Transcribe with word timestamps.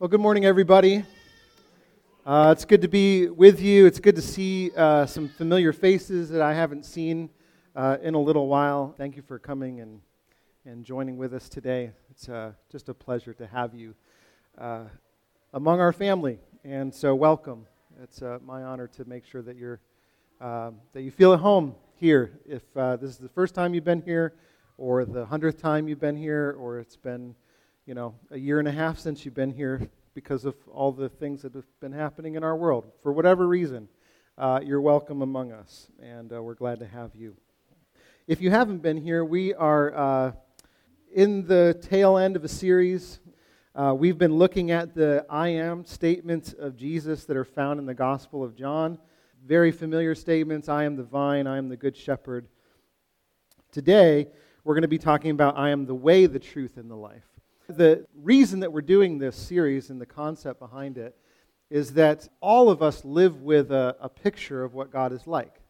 Well, 0.00 0.08
good 0.08 0.22
morning, 0.22 0.46
everybody. 0.46 1.04
Uh, 2.24 2.54
it's 2.56 2.64
good 2.64 2.80
to 2.80 2.88
be 2.88 3.28
with 3.28 3.60
you. 3.60 3.84
It's 3.84 4.00
good 4.00 4.16
to 4.16 4.22
see 4.22 4.70
uh, 4.74 5.04
some 5.04 5.28
familiar 5.28 5.74
faces 5.74 6.30
that 6.30 6.40
I 6.40 6.54
haven't 6.54 6.86
seen 6.86 7.28
uh, 7.76 7.98
in 8.00 8.14
a 8.14 8.18
little 8.18 8.48
while. 8.48 8.94
Thank 8.96 9.14
you 9.16 9.20
for 9.20 9.38
coming 9.38 9.80
and, 9.80 10.00
and 10.64 10.86
joining 10.86 11.18
with 11.18 11.34
us 11.34 11.50
today. 11.50 11.90
It's 12.10 12.30
uh, 12.30 12.52
just 12.72 12.88
a 12.88 12.94
pleasure 12.94 13.34
to 13.34 13.46
have 13.46 13.74
you 13.74 13.94
uh, 14.56 14.84
among 15.52 15.80
our 15.80 15.92
family. 15.92 16.38
And 16.64 16.94
so, 16.94 17.14
welcome. 17.14 17.66
It's 18.02 18.22
uh, 18.22 18.38
my 18.42 18.62
honor 18.62 18.86
to 18.86 19.04
make 19.04 19.26
sure 19.26 19.42
that, 19.42 19.56
you're, 19.56 19.80
um, 20.40 20.76
that 20.94 21.02
you 21.02 21.10
feel 21.10 21.34
at 21.34 21.40
home 21.40 21.74
here. 21.96 22.40
If 22.46 22.62
this 22.72 23.10
is 23.10 23.18
the 23.18 23.28
first 23.28 23.54
time 23.54 23.74
you've 23.74 23.84
been 23.84 24.00
here, 24.00 24.32
or 24.78 25.04
the 25.04 25.26
hundredth 25.26 25.60
time 25.60 25.88
you've 25.88 26.00
been 26.00 26.16
here, 26.16 26.56
or 26.58 26.78
it's 26.78 26.96
been 26.96 27.34
you 27.86 27.94
know, 27.94 28.14
a 28.30 28.38
year 28.38 28.58
and 28.58 28.68
a 28.68 28.72
half 28.72 28.98
since 28.98 29.24
you've 29.24 29.34
been 29.34 29.50
here 29.50 29.88
because 30.14 30.44
of 30.44 30.54
all 30.68 30.92
the 30.92 31.08
things 31.08 31.42
that 31.42 31.54
have 31.54 31.64
been 31.80 31.92
happening 31.92 32.34
in 32.34 32.44
our 32.44 32.56
world. 32.56 32.90
For 33.02 33.12
whatever 33.12 33.46
reason, 33.46 33.88
uh, 34.36 34.60
you're 34.62 34.80
welcome 34.80 35.22
among 35.22 35.52
us, 35.52 35.88
and 36.00 36.32
uh, 36.32 36.42
we're 36.42 36.54
glad 36.54 36.78
to 36.80 36.86
have 36.86 37.14
you. 37.14 37.36
If 38.26 38.40
you 38.42 38.50
haven't 38.50 38.82
been 38.82 38.98
here, 38.98 39.24
we 39.24 39.54
are 39.54 39.96
uh, 39.96 40.32
in 41.12 41.46
the 41.46 41.78
tail 41.80 42.18
end 42.18 42.36
of 42.36 42.44
a 42.44 42.48
series. 42.48 43.18
Uh, 43.74 43.94
we've 43.96 44.18
been 44.18 44.36
looking 44.36 44.70
at 44.70 44.94
the 44.94 45.24
I 45.30 45.48
am 45.48 45.84
statements 45.84 46.52
of 46.52 46.76
Jesus 46.76 47.24
that 47.24 47.36
are 47.36 47.44
found 47.44 47.80
in 47.80 47.86
the 47.86 47.94
Gospel 47.94 48.44
of 48.44 48.54
John. 48.54 48.98
Very 49.46 49.72
familiar 49.72 50.14
statements 50.14 50.68
I 50.68 50.84
am 50.84 50.96
the 50.96 51.02
vine, 51.02 51.46
I 51.46 51.56
am 51.56 51.70
the 51.70 51.76
good 51.76 51.96
shepherd. 51.96 52.46
Today, 53.72 54.28
we're 54.64 54.74
going 54.74 54.82
to 54.82 54.88
be 54.88 54.98
talking 54.98 55.30
about 55.30 55.56
I 55.56 55.70
am 55.70 55.86
the 55.86 55.94
way, 55.94 56.26
the 56.26 56.38
truth, 56.38 56.76
and 56.76 56.90
the 56.90 56.96
life. 56.96 57.29
The 57.76 58.06
reason 58.20 58.60
that 58.60 58.72
we're 58.72 58.80
doing 58.80 59.18
this 59.18 59.36
series 59.36 59.90
and 59.90 60.00
the 60.00 60.06
concept 60.06 60.58
behind 60.58 60.98
it 60.98 61.16
is 61.70 61.92
that 61.94 62.28
all 62.40 62.68
of 62.68 62.82
us 62.82 63.04
live 63.04 63.42
with 63.42 63.70
a, 63.70 63.96
a 64.00 64.08
picture 64.08 64.64
of 64.64 64.74
what 64.74 64.90
God 64.90 65.12
is 65.12 65.26
like. 65.26 65.60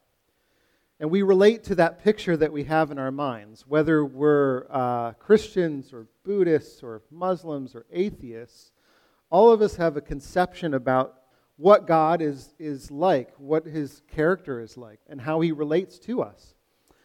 And 0.99 1.11
we 1.11 1.21
relate 1.21 1.63
to 1.65 1.75
that 1.75 2.03
picture 2.03 2.39
that 2.39 2.53
we 2.53 2.65
have 2.65 2.91
in 2.91 2.99
our 2.99 3.11
minds, 3.11 3.67
whether 3.67 4.05
we're 4.05 4.65
uh, 4.71 5.13
Christians 5.13 5.93
or 5.93 6.07
Buddhists 6.25 6.83
or 6.83 7.03
Muslims 7.11 7.75
or 7.75 7.85
atheists. 7.93 8.73
All 9.29 9.51
of 9.51 9.61
us 9.61 9.77
have 9.77 9.97
a 9.99 10.03
conception 10.03 10.73
about 10.73 11.17
what 11.57 11.87
God 11.87 12.23
is, 12.23 12.55
is 12.59 12.91
like, 12.91 13.35
what 13.37 13.67
his 13.67 14.01
character 14.11 14.61
is 14.61 14.79
like, 14.79 15.01
and 15.07 15.21
how 15.21 15.41
he 15.41 15.53
relates 15.53 15.99
to 16.01 16.23
us. 16.23 16.55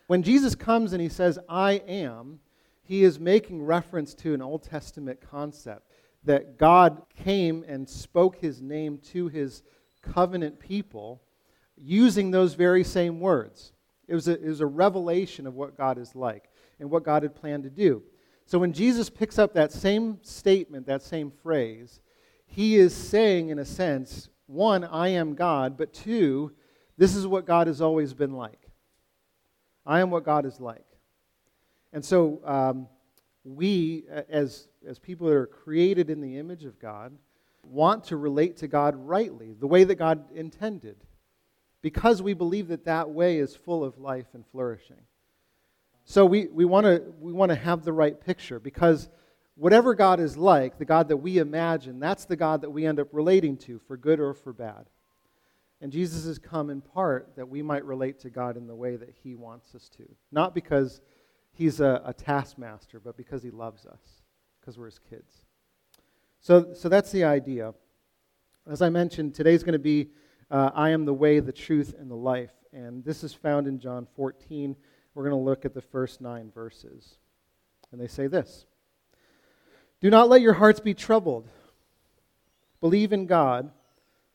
When 0.08 0.24
Jesus 0.24 0.56
comes 0.56 0.94
and 0.94 1.02
he 1.02 1.10
says, 1.10 1.38
I 1.50 1.74
am, 1.88 2.40
he 2.88 3.04
is 3.04 3.20
making 3.20 3.64
reference 3.64 4.14
to 4.14 4.34
an 4.34 4.42
Old 4.42 4.62
Testament 4.62 5.20
concept 5.20 5.92
that 6.24 6.58
God 6.58 7.02
came 7.24 7.66
and 7.68 7.90
spoke 7.90 8.38
his 8.38 8.62
name 8.62 9.00
to 9.12 9.28
his 9.28 9.64
covenant 10.04 10.60
people 10.60 11.22
using 11.76 12.30
those 12.30 12.54
very 12.54 12.84
same 12.84 13.20
words. 13.20 13.74
It 14.08 14.14
was, 14.14 14.28
a, 14.28 14.34
it 14.34 14.48
was 14.48 14.62
a 14.62 14.68
revelation 14.68 15.48
of 15.48 15.56
what 15.56 15.76
God 15.76 15.98
is 15.98 16.16
like 16.16 16.50
and 16.80 16.92
what 16.92 17.04
God 17.04 17.24
had 17.24 17.36
planned 17.36 17.64
to 17.64 17.72
do. 17.72 18.04
So 18.46 18.60
when 18.60 18.72
Jesus 18.72 19.10
picks 19.10 19.40
up 19.40 19.54
that 19.54 19.72
same 19.72 20.20
statement, 20.22 20.86
that 20.86 21.02
same 21.02 21.32
phrase, 21.32 22.00
he 22.46 22.76
is 22.76 22.94
saying, 22.94 23.50
in 23.50 23.58
a 23.58 23.66
sense, 23.66 24.30
one, 24.46 24.84
I 24.84 25.08
am 25.08 25.34
God, 25.34 25.76
but 25.76 25.92
two, 25.92 26.52
this 26.98 27.16
is 27.16 27.26
what 27.26 27.48
God 27.48 27.66
has 27.66 27.82
always 27.82 28.14
been 28.14 28.34
like. 28.34 28.70
I 29.88 30.02
am 30.02 30.12
what 30.12 30.24
God 30.24 30.46
is 30.46 30.60
like. 30.60 30.86
And 31.96 32.04
so 32.04 32.42
um, 32.44 32.88
we, 33.46 34.04
as, 34.30 34.68
as 34.86 35.00
people 35.00 35.28
that 35.28 35.34
are 35.34 35.48
created 35.48 36.10
in 36.10 36.20
the 36.20 36.38
image 36.38 36.66
of 36.66 36.78
God, 36.78 37.14
want 37.64 38.04
to 38.06 38.18
relate 38.18 38.58
to 38.58 38.68
God 38.68 38.96
rightly, 38.98 39.54
the 39.58 39.66
way 39.66 39.86
that 39.86 39.96
God 39.96 40.26
intended, 40.36 40.98
because 41.82 42.22
we 42.22 42.34
believe 42.34 42.68
that 42.68 42.84
that 42.84 43.12
way 43.12 43.38
is 43.38 43.56
full 43.56 43.82
of 43.86 43.98
life 43.98 44.28
and 44.34 44.46
flourishing. 44.52 45.00
So 46.04 46.26
we, 46.26 46.48
we 46.48 46.66
want 46.66 46.86
to 46.86 47.02
we 47.22 47.32
wanna 47.32 47.56
have 47.56 47.86
the 47.86 47.94
right 47.94 48.20
picture, 48.20 48.60
because 48.60 49.08
whatever 49.56 49.96
God 49.96 50.20
is 50.20 50.36
like, 50.36 50.78
the 50.78 50.84
God 50.84 51.08
that 51.08 51.18
we 51.18 51.38
imagine, 51.38 52.02
that's 52.02 52.26
the 52.26 52.36
God 52.36 52.60
that 52.62 52.70
we 52.72 52.86
end 52.86 53.00
up 53.00 53.08
relating 53.14 53.56
to, 53.60 53.80
for 53.88 53.96
good 53.96 54.20
or 54.20 54.34
for 54.34 54.52
bad. 54.52 54.86
And 55.80 55.94
Jesus 55.94 56.26
has 56.26 56.40
come 56.40 56.70
in 56.70 56.82
part 56.82 57.38
that 57.38 57.48
we 57.48 57.62
might 57.62 57.86
relate 57.86 58.20
to 58.20 58.30
God 58.30 58.58
in 58.58 58.68
the 58.68 58.76
way 58.76 58.98
that 58.98 59.14
he 59.24 59.36
wants 59.36 59.74
us 59.74 59.88
to. 59.96 60.04
Not 60.30 60.54
because 60.54 61.00
he's 61.56 61.80
a, 61.80 62.02
a 62.06 62.14
taskmaster, 62.14 63.00
but 63.00 63.18
because 63.18 63.42
he 63.42 63.50
loves 63.50 63.86
us, 63.86 64.22
because 64.60 64.78
we're 64.78 64.86
his 64.86 65.00
kids. 65.00 65.42
So, 66.40 66.74
so 66.74 66.90
that's 66.90 67.12
the 67.12 67.24
idea. 67.24 67.74
As 68.70 68.82
I 68.82 68.90
mentioned, 68.90 69.34
today's 69.34 69.64
going 69.64 69.74
to 69.74 69.80
be 69.80 70.10
uh, 70.52 70.70
I 70.76 70.92
am 70.92 71.06
the 71.06 71.14
way, 71.14 71.40
the 71.40 71.52
truth, 71.52 71.96
and 71.98 72.10
the 72.10 72.16
life. 72.16 72.52
And 72.72 73.04
this 73.04 73.24
is 73.24 73.34
found 73.34 73.68
in 73.68 73.80
John 73.80 74.08
14. 74.16 74.76
We're 75.14 75.24
going 75.24 75.32
to 75.32 75.44
look 75.44 75.66
at 75.66 75.74
the 75.74 75.82
first 75.82 76.22
nine 76.22 76.52
verses. 76.54 77.18
And 77.92 78.00
they 78.00 78.08
say 78.08 78.28
this 78.28 78.66
Do 80.02 80.10
not 80.10 80.30
let 80.30 80.42
your 80.42 80.54
hearts 80.54 80.80
be 80.80 80.94
troubled. 80.94 81.48
Believe 82.82 83.14
in 83.14 83.26
God, 83.26 83.72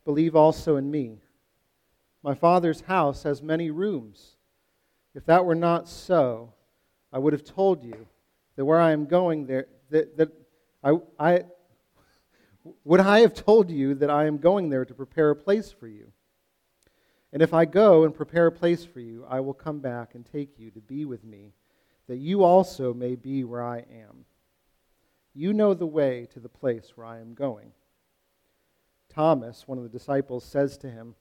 believe 0.04 0.34
also 0.34 0.76
in 0.76 0.90
me. 0.90 1.18
My 2.22 2.34
Father's 2.34 2.82
house 2.82 3.22
has 3.22 3.42
many 3.42 3.70
rooms. 3.70 4.36
If 5.14 5.26
that 5.26 5.44
were 5.44 5.54
not 5.54 5.88
so, 5.88 6.54
I 7.12 7.18
would 7.18 7.32
have 7.32 7.44
told 7.44 7.84
you 7.84 8.06
that 8.56 8.64
where 8.64 8.80
I 8.80 8.92
am 8.92 9.06
going 9.06 9.46
there, 9.46 9.66
that, 9.90 10.16
that 10.16 10.28
I, 10.82 10.98
I, 11.18 11.44
would 12.84 13.00
I 13.00 13.20
have 13.20 13.34
told 13.34 13.70
you 13.70 13.94
that 13.96 14.10
I 14.10 14.26
am 14.26 14.38
going 14.38 14.68
there 14.68 14.84
to 14.84 14.94
prepare 14.94 15.30
a 15.30 15.36
place 15.36 15.72
for 15.72 15.88
you? 15.88 16.12
And 17.32 17.42
if 17.42 17.54
I 17.54 17.64
go 17.64 18.04
and 18.04 18.14
prepare 18.14 18.46
a 18.46 18.52
place 18.52 18.84
for 18.84 19.00
you, 19.00 19.24
I 19.28 19.40
will 19.40 19.54
come 19.54 19.80
back 19.80 20.14
and 20.14 20.24
take 20.24 20.58
you 20.58 20.70
to 20.72 20.80
be 20.80 21.04
with 21.04 21.24
me, 21.24 21.52
that 22.08 22.18
you 22.18 22.42
also 22.42 22.92
may 22.92 23.14
be 23.14 23.44
where 23.44 23.62
I 23.62 23.78
am. 23.78 24.24
You 25.32 25.52
know 25.52 25.74
the 25.74 25.86
way 25.86 26.26
to 26.32 26.40
the 26.40 26.48
place 26.48 26.92
where 26.96 27.06
I 27.06 27.20
am 27.20 27.34
going. 27.34 27.72
Thomas, 29.08 29.66
one 29.66 29.78
of 29.78 29.84
the 29.84 29.90
disciples, 29.90 30.44
says 30.44 30.76
to 30.78 30.90
him, 30.90 31.14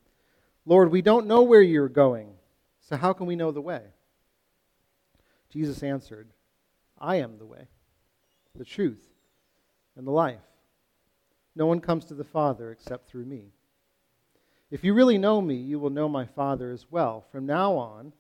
Lord, 0.66 0.92
we 0.92 1.02
don't 1.02 1.28
know 1.28 1.42
where 1.42 1.62
you're 1.62 1.90
going, 1.90 2.34
so 2.80 2.96
how 2.96 3.14
can 3.14 3.28
we 3.28 3.36
know 3.36 3.52
the 3.52 3.62
way? 3.62 3.82
Jesus 5.52 5.84
answered, 5.84 6.30
I 7.00 7.18
am 7.18 7.38
the 7.38 7.46
way, 7.46 7.68
the 8.56 8.66
truth, 8.66 9.08
and 9.96 10.06
the 10.06 10.12
life. 10.12 10.40
No 11.56 11.66
one 11.66 11.80
comes 11.80 12.06
to 12.06 12.14
the 12.14 12.24
Father 12.24 12.72
except 12.72 13.08
through 13.08 13.26
me. 13.26 13.52
If 14.72 14.84
you 14.84 14.94
really 14.94 15.18
know 15.18 15.42
me, 15.42 15.56
you 15.56 15.80
will 15.80 15.90
know 15.90 16.08
my 16.08 16.26
Father 16.26 16.72
as 16.72 16.86
well. 16.92 17.26
From 17.32 17.46
now 17.46 17.74
on, 17.74 18.14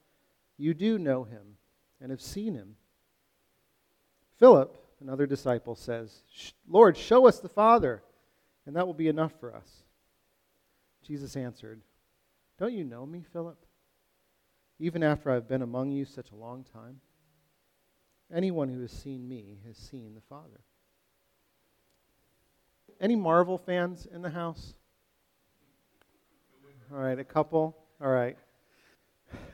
you 0.57 0.73
do 0.73 0.97
know 0.97 1.23
him 1.23 1.57
and 2.01 2.09
have 2.09 2.21
seen 2.21 2.55
him. 2.55 2.75
Philip, 4.39 4.75
another 4.99 5.27
disciple, 5.27 5.75
says, 5.75 6.23
Lord, 6.67 6.97
show 6.97 7.27
us 7.27 7.39
the 7.39 7.49
Father, 7.49 8.01
and 8.65 8.75
that 8.75 8.87
will 8.87 8.93
be 8.93 9.07
enough 9.07 9.33
for 9.39 9.55
us. 9.55 9.83
Jesus 11.05 11.35
answered, 11.35 11.81
Don't 12.57 12.73
you 12.73 12.83
know 12.83 13.05
me, 13.05 13.23
Philip? 13.31 13.57
Even 14.79 15.03
after 15.03 15.29
I've 15.29 15.47
been 15.47 15.61
among 15.61 15.91
you 15.91 16.05
such 16.05 16.31
a 16.31 16.35
long 16.35 16.63
time? 16.63 17.01
Anyone 18.33 18.69
who 18.69 18.81
has 18.81 18.91
seen 18.91 19.27
me 19.27 19.57
has 19.67 19.75
seen 19.75 20.13
the 20.13 20.21
Father. 20.21 20.61
Any 23.01 23.15
Marvel 23.15 23.57
fans 23.57 24.07
in 24.13 24.21
the 24.21 24.29
house? 24.29 24.73
All 26.91 26.99
right, 26.99 27.17
a 27.17 27.23
couple. 27.23 27.75
All 28.01 28.09
right. 28.09 28.37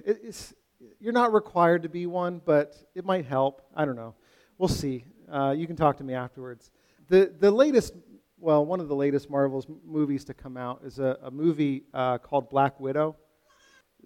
It's, 0.03 0.53
you're 0.99 1.13
not 1.13 1.33
required 1.33 1.83
to 1.83 1.89
be 1.89 2.05
one, 2.05 2.41
but 2.43 2.75
it 2.95 3.05
might 3.05 3.25
help. 3.25 3.61
I 3.75 3.85
don't 3.85 3.95
know. 3.95 4.13
We'll 4.57 4.67
see. 4.67 5.05
Uh, 5.31 5.53
you 5.55 5.67
can 5.67 5.75
talk 5.75 5.97
to 5.97 6.03
me 6.03 6.13
afterwards. 6.13 6.71
The, 7.07 7.33
the 7.39 7.51
latest, 7.51 7.93
well, 8.39 8.65
one 8.65 8.79
of 8.79 8.87
the 8.87 8.95
latest 8.95 9.29
Marvel's 9.29 9.67
movies 9.85 10.25
to 10.25 10.33
come 10.33 10.57
out 10.57 10.81
is 10.85 10.99
a, 10.99 11.17
a 11.23 11.31
movie 11.31 11.83
uh, 11.93 12.17
called 12.17 12.49
Black 12.49 12.79
Widow. 12.79 13.15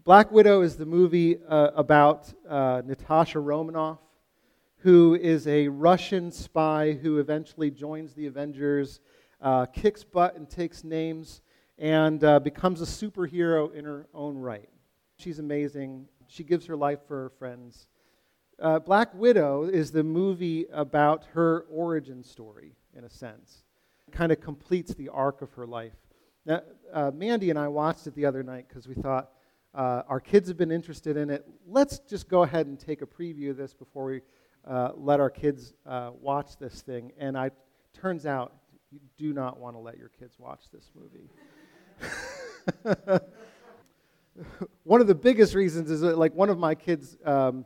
Black 0.04 0.32
Widow 0.32 0.62
is 0.62 0.76
the 0.76 0.86
movie 0.86 1.38
uh, 1.48 1.70
about 1.76 2.32
uh, 2.48 2.82
Natasha 2.86 3.40
Romanoff 3.40 4.00
who 4.80 5.16
is 5.16 5.46
a 5.48 5.68
Russian 5.68 6.32
spy 6.32 6.94
who 6.94 7.20
eventually 7.20 7.70
joins 7.70 8.14
the 8.14 8.28
Avengers, 8.28 9.02
uh, 9.42 9.66
kicks 9.66 10.04
butt 10.04 10.36
and 10.36 10.50
takes 10.50 10.84
names, 10.84 11.42
and 11.78 12.24
uh, 12.24 12.40
becomes 12.40 12.82
a 12.82 12.86
superhero 12.86 13.74
in 13.74 13.86
her 13.86 14.08
own 14.14 14.38
right. 14.38 14.70
She's 15.18 15.40
amazing. 15.40 16.08
She 16.28 16.44
gives 16.44 16.66
her 16.68 16.78
life 16.78 17.00
for 17.08 17.24
her 17.24 17.30
friends. 17.30 17.88
Uh, 18.62 18.80
Black 18.80 19.14
Widow 19.14 19.64
is 19.64 19.92
the 19.92 20.04
movie 20.04 20.66
about 20.72 21.26
her 21.34 21.66
origin 21.70 22.24
story, 22.24 22.76
in 22.98 23.04
a 23.04 23.10
sense. 23.10 23.64
It 24.08 24.14
kind 24.14 24.32
of 24.32 24.40
completes 24.40 24.94
the 24.94 25.10
arc 25.10 25.42
of 25.42 25.52
her 25.54 25.68
life. 25.68 25.94
Now, 26.46 26.62
uh, 26.94 27.12
Mandy 27.14 27.50
and 27.50 27.60
I 27.60 27.68
watched 27.68 28.08
it 28.08 28.16
the 28.16 28.26
other 28.26 28.44
night 28.44 28.66
because 28.68 28.88
we 28.88 28.96
thought 28.96 29.32
uh, 29.76 30.04
our 30.08 30.20
kids 30.20 30.48
have 30.48 30.58
been 30.58 30.72
interested 30.72 31.18
in 31.18 31.30
it. 31.30 31.46
Let's 31.68 32.00
just 32.00 32.28
go 32.28 32.44
ahead 32.44 32.66
and 32.68 32.80
take 32.80 33.02
a 33.02 33.06
preview 33.06 33.52
of 33.52 33.58
this 33.58 33.74
before 33.74 34.06
we 34.06 34.22
uh, 34.70 34.92
let 34.96 35.20
our 35.20 35.30
kids 35.32 35.74
uh, 35.86 36.12
watch 36.22 36.58
this 36.58 36.82
thing. 36.82 37.12
And 37.18 37.38
I 37.38 37.50
turns 37.94 38.26
out 38.26 38.54
You 38.92 39.00
do 39.18 39.34
not 39.34 39.60
want 39.60 39.76
to 39.76 39.80
let 39.80 39.98
your 39.98 40.10
kids 40.10 40.38
watch 40.40 40.66
this 40.72 40.92
movie. 40.96 41.30
one 44.84 45.02
of 45.02 45.08
the 45.08 45.16
biggest 45.16 45.54
reasons 45.56 45.92
is 45.92 46.02
that, 46.02 46.18
like, 46.18 46.34
one 46.34 46.50
of 46.50 46.58
my 46.58 46.76
kids' 46.76 47.18
um, 47.26 47.66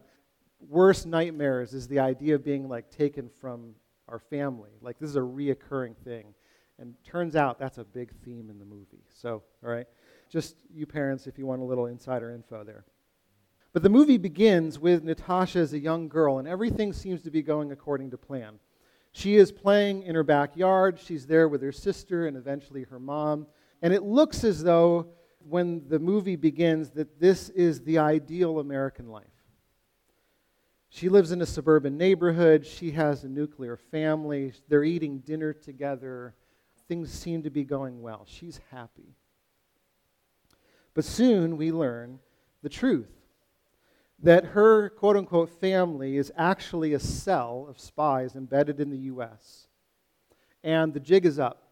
worst 0.67 1.05
nightmares 1.05 1.73
is 1.73 1.88
the 1.88 2.00
idea 2.00 2.35
of 2.35 2.44
being, 2.44 2.67
like, 2.67 2.89
taken 2.89 3.29
from 3.29 3.75
our 4.07 4.19
family. 4.19 4.71
Like, 4.81 5.00
this 5.00 5.09
is 5.09 5.15
a 5.15 5.21
reoccurring 5.21 5.95
thing. 6.03 6.33
And 6.79 6.95
turns 7.03 7.35
out 7.35 7.59
that's 7.59 7.77
a 7.77 7.83
big 7.83 8.11
theme 8.25 8.50
in 8.50 8.59
the 8.59 8.65
movie. 8.65 9.03
So, 9.13 9.44
all 9.63 9.69
right, 9.69 9.85
just 10.29 10.55
you 10.73 10.85
parents, 10.85 11.27
if 11.27 11.38
you 11.38 11.45
want 11.45 11.61
a 11.61 11.65
little 11.65 11.85
insider 11.85 12.31
info 12.31 12.63
there. 12.63 12.85
But 13.73 13.81
the 13.81 13.89
movie 13.89 14.17
begins 14.17 14.77
with 14.77 15.03
Natasha 15.03 15.57
as 15.57 15.73
a 15.73 15.79
young 15.79 16.07
girl, 16.07 16.37
and 16.37 16.47
everything 16.47 16.93
seems 16.93 17.23
to 17.23 17.31
be 17.31 17.41
going 17.41 17.71
according 17.71 18.11
to 18.11 18.17
plan. 18.17 18.59
She 19.13 19.35
is 19.35 19.51
playing 19.51 20.03
in 20.03 20.13
her 20.13 20.23
backyard. 20.23 20.99
She's 20.99 21.25
there 21.25 21.47
with 21.47 21.61
her 21.63 21.71
sister 21.71 22.27
and 22.27 22.37
eventually 22.37 22.83
her 22.83 22.99
mom. 22.99 23.47
And 23.81 23.91
it 23.91 24.03
looks 24.03 24.43
as 24.43 24.63
though, 24.63 25.07
when 25.39 25.87
the 25.87 25.99
movie 25.99 26.35
begins, 26.35 26.91
that 26.91 27.19
this 27.19 27.49
is 27.49 27.81
the 27.81 27.97
ideal 27.97 28.59
American 28.59 29.09
life. 29.09 29.25
She 30.89 31.09
lives 31.09 31.31
in 31.31 31.41
a 31.41 31.45
suburban 31.45 31.97
neighborhood. 31.97 32.65
She 32.67 32.91
has 32.91 33.23
a 33.23 33.27
nuclear 33.27 33.75
family. 33.75 34.53
They're 34.67 34.83
eating 34.83 35.19
dinner 35.19 35.51
together. 35.51 36.35
Things 36.87 37.11
seem 37.11 37.41
to 37.41 37.49
be 37.49 37.63
going 37.63 38.03
well. 38.03 38.25
She's 38.27 38.61
happy. 38.69 39.15
But 40.93 41.05
soon 41.05 41.57
we 41.57 41.71
learn 41.71 42.19
the 42.61 42.69
truth 42.69 43.22
that 44.23 44.45
her 44.45 44.89
quote 44.89 45.17
unquote 45.17 45.49
family 45.49 46.17
is 46.17 46.31
actually 46.37 46.93
a 46.93 46.99
cell 46.99 47.67
of 47.69 47.79
spies 47.79 48.35
embedded 48.35 48.79
in 48.79 48.89
the 48.89 48.97
U.S. 48.97 49.67
And 50.63 50.93
the 50.93 50.99
jig 50.99 51.25
is 51.25 51.39
up. 51.39 51.63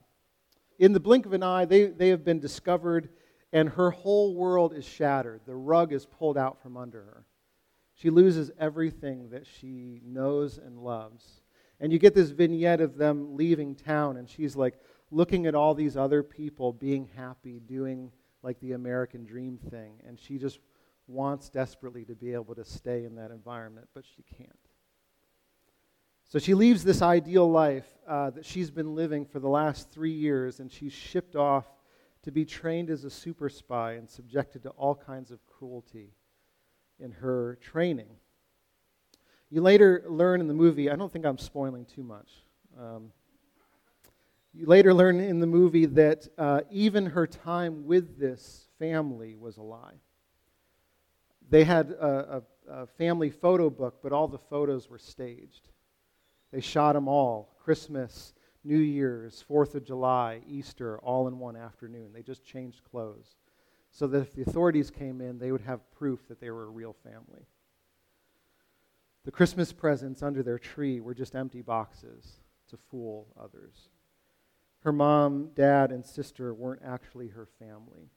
In 0.78 0.92
the 0.92 1.00
blink 1.00 1.26
of 1.26 1.34
an 1.34 1.44
eye, 1.44 1.66
they, 1.66 1.86
they 1.86 2.10
have 2.10 2.26
been 2.26 2.40
discovered, 2.40 3.10
and 3.54 3.70
her 3.70 3.92
whole 3.92 4.36
world 4.36 4.74
is 4.74 4.84
shattered. 4.84 5.42
The 5.46 5.56
rug 5.56 5.94
is 5.94 6.06
pulled 6.06 6.38
out 6.38 6.62
from 6.62 6.76
under 6.76 7.00
her. 7.00 7.26
She 7.94 8.10
loses 8.10 8.52
everything 8.60 9.30
that 9.30 9.46
she 9.46 10.02
knows 10.04 10.58
and 10.58 10.78
loves. 10.78 11.42
And 11.80 11.94
you 11.94 12.00
get 12.00 12.14
this 12.14 12.32
vignette 12.32 12.82
of 12.82 12.98
them 12.98 13.38
leaving 13.38 13.76
town, 13.76 14.18
and 14.18 14.30
she's 14.30 14.56
like 14.56 14.76
looking 15.10 15.46
at 15.46 15.56
all 15.56 15.74
these 15.74 15.96
other 15.96 16.22
people 16.22 16.74
being 16.74 17.08
happy, 17.16 17.60
doing 17.60 18.12
like 18.44 18.60
the 18.60 18.74
American 18.74 19.24
dream 19.24 19.58
thing, 19.70 20.02
and 20.06 20.20
she 20.20 20.38
just 20.38 20.60
wants 21.08 21.50
desperately 21.50 22.06
to 22.06 22.16
be 22.16 22.34
able 22.34 22.56
to 22.56 22.66
stay 22.66 23.04
in 23.06 23.16
that 23.16 23.32
environment, 23.32 23.88
but 23.94 24.04
she 24.06 24.24
can't. 24.38 24.50
So 26.32 26.40
she 26.40 26.54
leaves 26.54 26.84
this 26.84 27.02
ideal 27.02 27.50
life 27.52 27.88
uh, 28.08 28.30
that 28.30 28.46
she's 28.46 28.72
been 28.72 28.96
living 28.96 29.26
for 29.26 29.40
the 29.40 29.50
last 29.50 29.92
three 29.92 30.14
years, 30.14 30.62
and 30.62 30.72
she's 30.72 30.94
shipped 30.94 31.36
off 31.36 31.66
to 32.24 32.32
be 32.32 32.46
trained 32.46 32.90
as 32.90 33.04
a 33.04 33.10
super 33.10 33.50
spy 33.50 33.94
and 33.94 34.10
subjected 34.10 34.64
to 34.64 34.70
all 34.72 34.96
kinds 34.96 35.32
of 35.32 35.46
cruelty 35.46 36.14
in 37.00 37.12
her 37.12 37.58
training. 37.62 38.08
You 39.50 39.62
later 39.62 40.06
learn 40.08 40.40
in 40.40 40.48
the 40.48 40.54
movie, 40.54 40.90
I 40.90 40.96
don't 40.96 41.12
think 41.12 41.26
I'm 41.26 41.38
spoiling 41.38 41.84
too 41.86 42.04
much. 42.04 42.30
Um, 42.80 43.12
you 44.54 44.66
later 44.66 44.94
learn 44.94 45.20
in 45.20 45.40
the 45.40 45.48
movie 45.48 45.86
that 45.88 46.28
uh, 46.38 46.62
even 46.70 47.08
her 47.08 47.28
time 47.28 47.86
with 47.86 48.18
this 48.18 48.68
family 48.80 49.36
was 49.36 49.58
a 49.58 49.62
lie. 49.62 49.96
They 51.50 51.64
had 51.64 51.92
a, 51.92 52.44
a, 52.70 52.74
a 52.84 52.88
family 52.88 53.30
photo 53.30 53.70
book, 53.70 54.00
but 54.02 54.12
all 54.12 54.28
the 54.28 54.38
photos 54.38 54.90
were 54.90 55.00
staged. 55.00 55.70
They 56.52 56.62
shot 56.62 56.94
them 56.94 57.08
all 57.08 57.56
Christmas, 57.64 58.34
New 58.64 58.78
Year's, 58.78 59.42
Fourth 59.42 59.76
of 59.76 59.86
July, 59.86 60.42
Easter, 60.48 61.00
all 61.00 61.28
in 61.28 61.40
one 61.40 61.56
afternoon. 61.56 62.12
They 62.14 62.22
just 62.22 62.46
changed 62.46 62.84
clothes 62.84 63.36
so 63.92 64.08
that 64.08 64.22
if 64.22 64.34
the 64.34 64.44
authorities 64.44 64.90
came 64.90 65.22
in, 65.22 65.38
they 65.38 65.52
would 65.52 65.62
have 65.62 65.92
proof 65.92 66.28
that 66.28 66.40
they 66.40 66.50
were 66.50 66.64
a 66.64 66.70
real 66.70 66.96
family. 67.04 67.46
The 69.26 69.32
Christmas 69.32 69.72
presents 69.72 70.24
under 70.24 70.42
their 70.42 70.58
tree 70.58 71.00
were 71.00 71.14
just 71.14 71.36
empty 71.36 71.62
boxes 71.62 72.40
to 72.70 72.78
fool 72.78 73.28
others. 73.40 73.90
Her 74.80 74.92
mom, 74.92 75.52
dad, 75.54 75.92
and 75.92 76.06
sister 76.06 76.54
weren't 76.54 76.82
actually 76.84 77.28
her 77.30 77.48
family, 77.60 78.10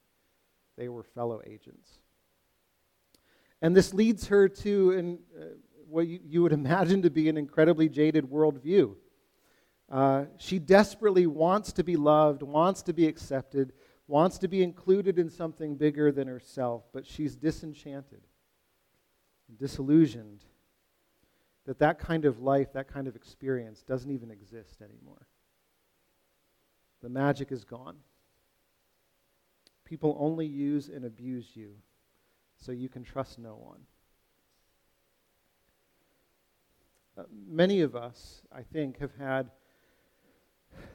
they 0.77 0.89
were 0.89 1.03
fellow 1.03 1.41
agents. 1.45 1.99
And 3.65 3.75
this 3.75 3.95
leads 3.95 4.27
her 4.27 4.47
to 4.47 4.91
an, 4.91 5.19
uh, 5.35 5.45
what 5.89 6.05
you, 6.05 6.19
you, 6.23 6.43
would 6.43 6.53
imagine 6.63 7.01
to 7.01 7.09
be 7.09 7.29
an 7.29 7.35
incredibly 7.35 7.89
jaded 7.89 8.29
worldview. 8.29 8.93
Uh, 9.91 10.25
she 10.37 10.59
desperately 10.59 11.25
wants 11.25 11.71
to 11.73 11.83
be 11.83 11.95
loved, 11.95 12.43
wants 12.43 12.83
to 12.83 12.93
be 12.93 13.07
accepted, 13.07 13.73
wants 14.05 14.37
to 14.37 14.47
be 14.47 14.61
included 14.61 15.17
in 15.17 15.31
something 15.31 15.77
bigger 15.77 16.11
than 16.11 16.27
herself, 16.27 16.83
but 16.93 17.07
she's 17.07 17.35
disenchanted, 17.35 18.21
disillusioned 19.57 20.43
that 21.65 21.79
that 21.79 21.97
kind 21.97 22.25
of 22.25 22.41
life, 22.41 22.71
that 22.73 22.87
kind 22.87 23.07
of 23.07 23.15
experience 23.15 23.81
doesn't 23.81 24.11
even 24.11 24.29
exist 24.29 24.83
anymore. 24.83 25.25
The 27.01 27.09
magic 27.09 27.51
is 27.51 27.63
gone. 27.63 27.95
People 29.85 30.15
only 30.19 30.45
use 30.45 30.87
and 30.87 31.03
abuse 31.03 31.55
you 31.55 31.77
so 32.57 32.71
you 32.71 32.89
can 32.89 33.03
trust 33.03 33.39
no 33.39 33.55
one. 33.55 33.79
Uh, 37.17 37.23
many 37.47 37.81
of 37.81 37.95
us, 37.95 38.41
I 38.51 38.61
think, 38.61 38.99
have 38.99 39.15
had 39.17 39.49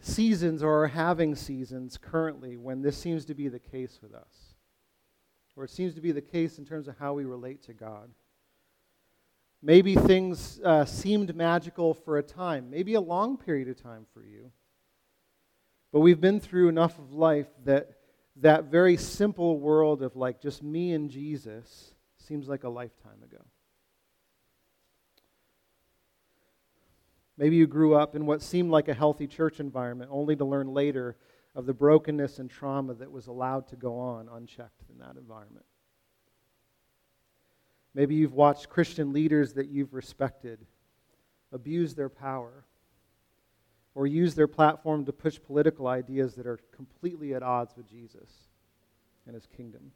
seasons 0.00 0.62
or 0.62 0.84
are 0.84 0.88
having 0.88 1.34
seasons 1.34 1.96
currently 1.96 2.56
when 2.56 2.82
this 2.82 2.96
seems 2.96 3.24
to 3.26 3.34
be 3.34 3.48
the 3.48 3.58
case 3.58 4.00
with 4.02 4.14
us, 4.14 4.54
or 5.56 5.64
it 5.64 5.70
seems 5.70 5.94
to 5.94 6.00
be 6.00 6.12
the 6.12 6.20
case 6.20 6.58
in 6.58 6.66
terms 6.66 6.88
of 6.88 6.98
how 6.98 7.14
we 7.14 7.24
relate 7.24 7.62
to 7.64 7.72
God. 7.72 8.10
Maybe 9.62 9.94
things 9.94 10.60
uh, 10.64 10.84
seemed 10.84 11.34
magical 11.34 11.92
for 11.94 12.18
a 12.18 12.22
time, 12.22 12.70
maybe 12.70 12.94
a 12.94 13.00
long 13.00 13.36
period 13.36 13.68
of 13.68 13.82
time 13.82 14.06
for 14.12 14.22
you. 14.22 14.50
But 15.92 16.00
we've 16.00 16.20
been 16.20 16.40
through 16.40 16.68
enough 16.68 16.98
of 16.98 17.12
life 17.12 17.48
that 17.64 17.99
that 18.40 18.64
very 18.64 18.96
simple 18.96 19.58
world 19.58 20.02
of 20.02 20.16
like 20.16 20.40
just 20.40 20.62
me 20.62 20.92
and 20.92 21.10
Jesus 21.10 21.94
seems 22.16 22.48
like 22.48 22.64
a 22.64 22.68
lifetime 22.68 23.22
ago. 23.22 23.44
Maybe 27.36 27.56
you 27.56 27.66
grew 27.66 27.94
up 27.94 28.14
in 28.14 28.26
what 28.26 28.42
seemed 28.42 28.70
like 28.70 28.88
a 28.88 28.94
healthy 28.94 29.26
church 29.26 29.60
environment, 29.60 30.10
only 30.12 30.36
to 30.36 30.44
learn 30.44 30.68
later 30.68 31.16
of 31.54 31.66
the 31.66 31.72
brokenness 31.72 32.38
and 32.38 32.50
trauma 32.50 32.94
that 32.94 33.10
was 33.10 33.26
allowed 33.26 33.66
to 33.68 33.76
go 33.76 33.98
on 33.98 34.28
unchecked 34.28 34.82
in 34.90 34.98
that 34.98 35.16
environment. 35.16 35.64
Maybe 37.94 38.14
you've 38.14 38.34
watched 38.34 38.68
Christian 38.68 39.12
leaders 39.12 39.54
that 39.54 39.68
you've 39.68 39.94
respected 39.94 40.66
abuse 41.52 41.94
their 41.94 42.08
power 42.08 42.64
or 43.94 44.06
use 44.06 44.34
their 44.34 44.48
platform 44.48 45.04
to 45.04 45.12
push 45.12 45.38
political 45.44 45.86
ideas 45.86 46.34
that 46.34 46.46
are 46.46 46.58
completely 46.74 47.34
at 47.34 47.42
odds 47.42 47.76
with 47.76 47.88
Jesus 47.88 48.30
and 49.26 49.34
his 49.34 49.46
kingdom. 49.46 49.92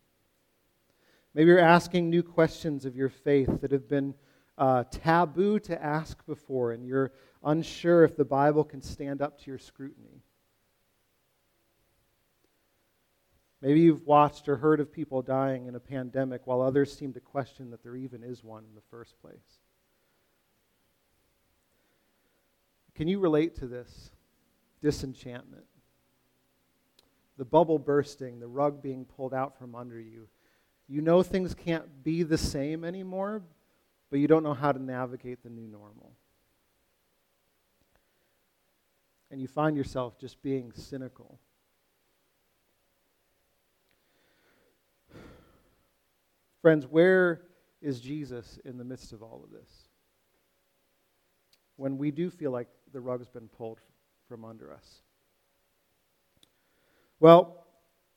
Maybe 1.35 1.49
you're 1.49 1.59
asking 1.59 2.11
new 2.11 2.23
questions 2.23 2.85
of 2.85 2.97
your 2.97 3.09
faith 3.09 3.61
that 3.61 3.73
have 3.73 3.89
been 3.89 4.15
uh, 4.57 4.85
taboo 4.91 5.59
to 5.61 5.83
ask 5.83 6.25
before, 6.27 6.73
and 6.73 6.87
you're 6.87 7.13
unsure 7.43 8.05
if 8.05 8.17
the 8.17 8.25
Bible 8.25 8.65
can 8.65 8.83
stand 8.83 9.21
up 9.21 9.41
to 9.41 9.51
your 9.51 9.59
scrutiny. 9.59 10.23
Maybe 13.61 13.81
you've 13.81 14.07
watched 14.07 14.49
or 14.49 14.57
heard 14.57 14.79
of 14.79 14.93
people 14.93 15.23
dying 15.23 15.67
in 15.67 15.75
a 15.75 15.81
pandemic 15.81 16.47
while 16.47 16.61
others 16.61 16.97
seem 16.97 17.15
to 17.15 17.21
question 17.21 17.71
that 17.71 17.83
there 17.83 17.97
even 17.97 18.23
is 18.23 18.45
one 18.45 18.65
in 18.65 18.75
the 18.75 18.83
first 18.91 19.19
place. 19.21 19.61
Can 22.95 23.09
you 23.09 23.19
relate 23.19 23.57
to 23.57 23.67
this 23.67 24.11
disenchantment? 24.81 25.65
The 27.37 27.45
bubble 27.45 27.79
bursting, 27.79 28.39
the 28.39 28.47
rug 28.47 28.81
being 28.81 29.05
pulled 29.05 29.35
out 29.35 29.59
from 29.59 29.75
under 29.75 29.99
you. 29.99 30.29
You 30.87 31.01
know 31.01 31.23
things 31.23 31.55
can't 31.55 32.05
be 32.05 32.23
the 32.23 32.39
same 32.39 32.85
anymore, 32.85 33.43
but 34.11 34.21
you 34.21 34.29
don't 34.29 34.45
know 34.45 34.55
how 34.55 34.71
to 34.71 34.81
navigate 34.81 35.43
the 35.43 35.51
new 35.51 35.67
normal. 35.67 36.13
And 39.31 39.41
you 39.41 39.49
find 39.49 39.77
yourself 39.77 40.17
just 40.21 40.41
being 40.43 40.71
cynical. 40.73 41.41
Friends, 46.63 46.87
where 46.87 47.43
is 47.83 47.99
Jesus 47.99 48.61
in 48.65 48.79
the 48.79 48.85
midst 48.85 49.13
of 49.13 49.25
all 49.25 49.43
of 49.43 49.51
this? 49.51 49.84
When 51.77 51.99
we 51.99 52.11
do 52.11 52.31
feel 52.31 52.51
like 52.51 52.69
the 52.93 53.01
rug's 53.01 53.29
been 53.29 53.49
pulled 53.49 53.81
from 54.29 54.45
under 54.45 54.73
us. 54.73 55.03
Well, 57.21 57.67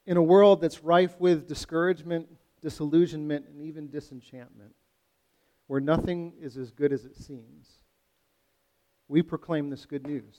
in 0.06 0.18
a 0.18 0.24
world 0.24 0.62
that's 0.62 0.84
rife 0.84 1.20
with 1.20 1.48
discouragement, 1.48 2.28
disillusionment, 2.62 3.48
and 3.48 3.62
even 3.62 3.90
disenchantment, 3.90 4.74
where 5.68 5.82
nothing 5.82 6.34
is 6.40 6.58
as 6.58 6.72
good 6.72 6.94
as 6.94 7.06
it 7.06 7.18
seems, 7.18 7.80
we 9.08 9.22
proclaim 9.22 9.70
this 9.70 9.86
good 9.86 10.06
news 10.06 10.38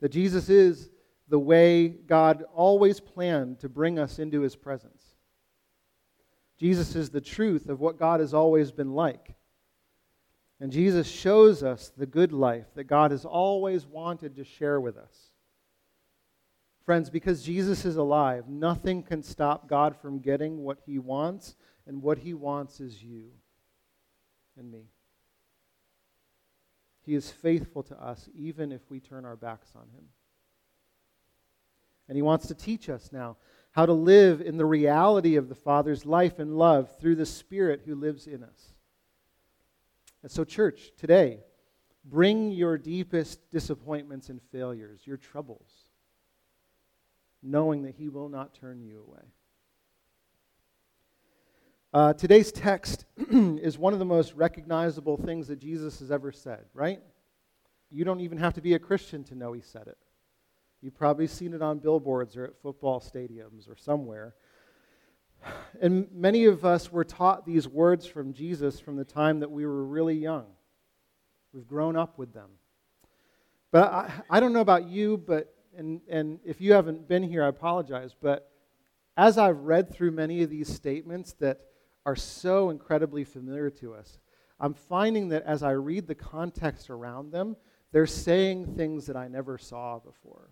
That 0.00 0.10
Jesus 0.10 0.48
is 0.48 0.90
the 1.28 1.38
way 1.38 1.88
God 1.88 2.44
always 2.54 3.00
planned 3.00 3.60
to 3.60 3.68
bring 3.68 3.98
us 3.98 4.18
into 4.18 4.40
his 4.40 4.56
presence. 4.56 5.04
Jesus 6.58 6.94
is 6.94 7.10
the 7.10 7.20
truth 7.20 7.68
of 7.68 7.80
what 7.80 7.98
God 7.98 8.20
has 8.20 8.34
always 8.34 8.72
been 8.72 8.94
like. 8.94 9.34
And 10.60 10.70
Jesus 10.70 11.08
shows 11.08 11.62
us 11.62 11.90
the 11.96 12.06
good 12.06 12.32
life 12.32 12.66
that 12.74 12.84
God 12.84 13.12
has 13.12 13.24
always 13.24 13.86
wanted 13.86 14.36
to 14.36 14.44
share 14.44 14.78
with 14.78 14.98
us. 14.98 15.30
Friends, 16.84 17.08
because 17.08 17.42
Jesus 17.42 17.84
is 17.84 17.96
alive, 17.96 18.48
nothing 18.48 19.02
can 19.02 19.22
stop 19.22 19.68
God 19.68 19.96
from 19.96 20.18
getting 20.18 20.62
what 20.62 20.80
he 20.84 20.98
wants, 20.98 21.56
and 21.86 22.02
what 22.02 22.18
he 22.18 22.34
wants 22.34 22.80
is 22.80 23.02
you 23.02 23.30
and 24.58 24.70
me. 24.70 24.84
He 27.06 27.14
is 27.14 27.30
faithful 27.30 27.82
to 27.84 27.96
us 28.00 28.28
even 28.34 28.70
if 28.70 28.82
we 28.90 29.00
turn 29.00 29.24
our 29.24 29.36
backs 29.36 29.70
on 29.74 29.88
him. 29.88 30.04
And 32.08 32.16
he 32.16 32.22
wants 32.22 32.48
to 32.48 32.54
teach 32.54 32.88
us 32.88 33.10
now 33.12 33.36
how 33.72 33.86
to 33.86 33.92
live 33.92 34.40
in 34.40 34.56
the 34.56 34.66
reality 34.66 35.36
of 35.36 35.48
the 35.48 35.54
Father's 35.54 36.04
life 36.04 36.38
and 36.38 36.58
love 36.58 36.98
through 36.98 37.16
the 37.16 37.24
Spirit 37.24 37.82
who 37.86 37.94
lives 37.94 38.26
in 38.26 38.42
us. 38.42 38.74
And 40.22 40.30
so, 40.30 40.44
church, 40.44 40.92
today, 40.96 41.40
bring 42.04 42.50
your 42.50 42.76
deepest 42.76 43.50
disappointments 43.50 44.28
and 44.28 44.40
failures, 44.52 45.00
your 45.04 45.16
troubles, 45.16 45.70
knowing 47.42 47.82
that 47.82 47.94
he 47.94 48.08
will 48.08 48.28
not 48.28 48.54
turn 48.54 48.82
you 48.82 49.02
away. 49.06 49.22
Uh, 51.92 52.12
today's 52.12 52.52
text 52.52 53.04
is 53.32 53.76
one 53.76 53.92
of 53.92 53.98
the 53.98 54.04
most 54.04 54.34
recognizable 54.34 55.16
things 55.16 55.48
that 55.48 55.58
Jesus 55.58 55.98
has 55.98 56.10
ever 56.12 56.30
said, 56.30 56.66
right? 56.72 57.00
You 57.90 58.04
don't 58.04 58.20
even 58.20 58.38
have 58.38 58.54
to 58.54 58.60
be 58.60 58.74
a 58.74 58.78
Christian 58.78 59.24
to 59.24 59.34
know 59.34 59.52
he 59.52 59.60
said 59.60 59.88
it. 59.88 59.98
You've 60.80 60.96
probably 60.96 61.26
seen 61.26 61.52
it 61.52 61.62
on 61.62 61.78
billboards 61.78 62.36
or 62.36 62.44
at 62.44 62.62
football 62.62 63.00
stadiums 63.00 63.68
or 63.68 63.76
somewhere. 63.76 64.34
And 65.80 66.08
many 66.12 66.44
of 66.44 66.64
us 66.64 66.92
were 66.92 67.04
taught 67.04 67.46
these 67.46 67.66
words 67.66 68.06
from 68.06 68.32
Jesus 68.32 68.80
from 68.80 68.96
the 68.96 69.04
time 69.04 69.40
that 69.40 69.50
we 69.50 69.64
were 69.64 69.84
really 69.84 70.16
young. 70.16 70.46
We've 71.52 71.66
grown 71.66 71.96
up 71.96 72.18
with 72.18 72.32
them. 72.32 72.50
But 73.72 73.92
I, 73.92 74.12
I 74.28 74.40
don't 74.40 74.52
know 74.52 74.60
about 74.60 74.88
you, 74.88 75.16
but 75.16 75.54
and, 75.76 76.00
and 76.08 76.40
if 76.44 76.60
you 76.60 76.72
haven't 76.72 77.08
been 77.08 77.22
here, 77.22 77.44
I 77.44 77.48
apologize. 77.48 78.14
But 78.20 78.50
as 79.16 79.38
I've 79.38 79.60
read 79.60 79.92
through 79.92 80.10
many 80.10 80.42
of 80.42 80.50
these 80.50 80.68
statements 80.72 81.32
that 81.34 81.60
are 82.06 82.16
so 82.16 82.70
incredibly 82.70 83.24
familiar 83.24 83.70
to 83.70 83.94
us. 83.94 84.18
I'm 84.58 84.74
finding 84.74 85.28
that 85.28 85.44
as 85.44 85.62
I 85.62 85.72
read 85.72 86.06
the 86.06 86.14
context 86.14 86.90
around 86.90 87.32
them, 87.32 87.56
they're 87.92 88.06
saying 88.06 88.74
things 88.76 89.06
that 89.06 89.16
I 89.16 89.28
never 89.28 89.58
saw 89.58 89.98
before. 89.98 90.50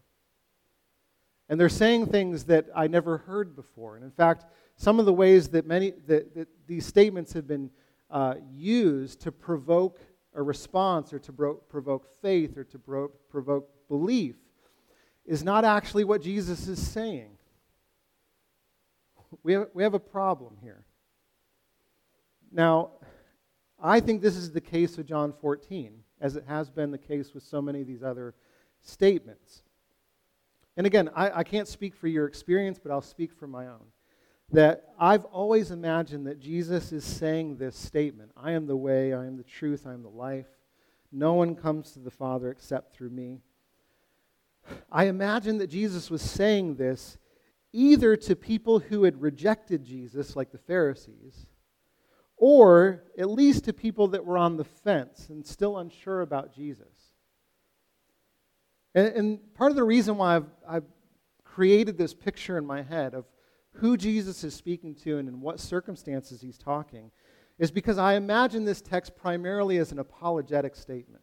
And 1.48 1.58
they're 1.58 1.68
saying 1.68 2.06
things 2.06 2.44
that 2.44 2.66
I 2.74 2.86
never 2.86 3.18
heard 3.18 3.56
before. 3.56 3.96
And 3.96 4.04
in 4.04 4.10
fact, 4.10 4.44
some 4.76 5.00
of 5.00 5.06
the 5.06 5.12
ways 5.12 5.48
that 5.48 5.66
many 5.66 5.92
that, 6.06 6.34
that 6.34 6.48
these 6.66 6.86
statements 6.86 7.32
have 7.32 7.46
been 7.46 7.70
uh, 8.10 8.34
used 8.54 9.20
to 9.22 9.32
provoke 9.32 10.00
a 10.34 10.42
response 10.42 11.12
or 11.12 11.18
to 11.18 11.32
bro- 11.32 11.54
provoke 11.54 12.06
faith 12.20 12.56
or 12.56 12.64
to 12.64 12.78
bro- 12.78 13.08
provoke 13.30 13.68
belief 13.88 14.36
is 15.26 15.42
not 15.42 15.64
actually 15.64 16.04
what 16.04 16.22
Jesus 16.22 16.68
is 16.68 16.84
saying. 16.84 17.30
We 19.42 19.54
have, 19.54 19.68
we 19.74 19.82
have 19.82 19.94
a 19.94 20.00
problem 20.00 20.56
here. 20.62 20.84
Now, 22.50 22.92
I 23.80 24.00
think 24.00 24.22
this 24.22 24.36
is 24.36 24.52
the 24.52 24.60
case 24.60 24.96
with 24.96 25.06
John 25.06 25.34
14, 25.40 25.92
as 26.20 26.36
it 26.36 26.44
has 26.48 26.70
been 26.70 26.90
the 26.90 26.98
case 26.98 27.34
with 27.34 27.42
so 27.42 27.60
many 27.60 27.82
of 27.82 27.86
these 27.86 28.02
other 28.02 28.34
statements. 28.80 29.62
And 30.78 30.86
again, 30.86 31.10
I, 31.14 31.40
I 31.40 31.42
can't 31.42 31.66
speak 31.66 31.96
for 31.96 32.06
your 32.06 32.26
experience, 32.26 32.78
but 32.80 32.92
I'll 32.92 33.02
speak 33.02 33.32
for 33.34 33.48
my 33.48 33.66
own. 33.66 33.84
That 34.52 34.84
I've 34.98 35.24
always 35.24 35.72
imagined 35.72 36.28
that 36.28 36.38
Jesus 36.38 36.92
is 36.92 37.04
saying 37.04 37.56
this 37.56 37.76
statement 37.76 38.30
I 38.36 38.52
am 38.52 38.66
the 38.66 38.76
way, 38.76 39.12
I 39.12 39.26
am 39.26 39.36
the 39.36 39.42
truth, 39.42 39.86
I 39.86 39.92
am 39.92 40.04
the 40.04 40.08
life. 40.08 40.46
No 41.10 41.34
one 41.34 41.56
comes 41.56 41.90
to 41.92 41.98
the 41.98 42.12
Father 42.12 42.48
except 42.50 42.92
through 42.92 43.10
me. 43.10 43.40
I 44.90 45.06
imagine 45.06 45.58
that 45.58 45.66
Jesus 45.66 46.10
was 46.10 46.22
saying 46.22 46.76
this 46.76 47.18
either 47.72 48.14
to 48.16 48.36
people 48.36 48.78
who 48.78 49.02
had 49.02 49.20
rejected 49.20 49.84
Jesus, 49.84 50.36
like 50.36 50.52
the 50.52 50.58
Pharisees, 50.58 51.46
or 52.36 53.02
at 53.18 53.28
least 53.28 53.64
to 53.64 53.72
people 53.72 54.06
that 54.08 54.24
were 54.24 54.38
on 54.38 54.56
the 54.56 54.64
fence 54.64 55.28
and 55.28 55.44
still 55.44 55.78
unsure 55.78 56.20
about 56.20 56.54
Jesus. 56.54 57.07
And, 58.98 59.14
and 59.14 59.54
part 59.54 59.70
of 59.70 59.76
the 59.76 59.84
reason 59.84 60.16
why 60.16 60.36
I've, 60.36 60.46
I've 60.68 60.84
created 61.44 61.96
this 61.96 62.14
picture 62.14 62.58
in 62.58 62.66
my 62.66 62.82
head 62.82 63.14
of 63.14 63.26
who 63.74 63.96
Jesus 63.96 64.42
is 64.42 64.54
speaking 64.54 64.96
to 64.96 65.18
and 65.18 65.28
in 65.28 65.40
what 65.40 65.60
circumstances 65.60 66.40
he's 66.40 66.58
talking 66.58 67.12
is 67.60 67.70
because 67.70 67.96
I 67.96 68.14
imagine 68.14 68.64
this 68.64 68.80
text 68.80 69.16
primarily 69.16 69.78
as 69.78 69.92
an 69.92 70.00
apologetic 70.00 70.74
statement, 70.74 71.22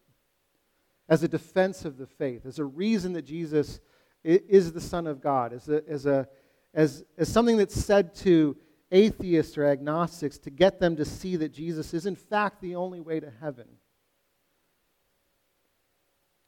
as 1.09 1.21
a 1.23 1.27
defense 1.27 1.83
of 1.83 1.97
the 1.97 2.05
faith, 2.05 2.45
as 2.45 2.59
a 2.59 2.65
reason 2.65 3.11
that 3.11 3.23
Jesus 3.23 3.81
is 4.23 4.71
the 4.71 4.79
Son 4.79 5.05
of 5.05 5.21
God, 5.21 5.51
as, 5.51 5.67
a, 5.67 5.83
as, 5.85 6.05
a, 6.05 6.29
as, 6.73 7.03
as 7.17 7.27
something 7.27 7.57
that's 7.57 7.75
said 7.75 8.15
to 8.15 8.55
atheists 8.89 9.57
or 9.57 9.65
agnostics 9.65 10.37
to 10.37 10.49
get 10.49 10.79
them 10.79 10.95
to 10.95 11.03
see 11.03 11.35
that 11.35 11.51
Jesus 11.51 11.93
is, 11.93 12.05
in 12.05 12.15
fact, 12.15 12.61
the 12.61 12.75
only 12.75 13.01
way 13.01 13.19
to 13.19 13.31
heaven. 13.41 13.67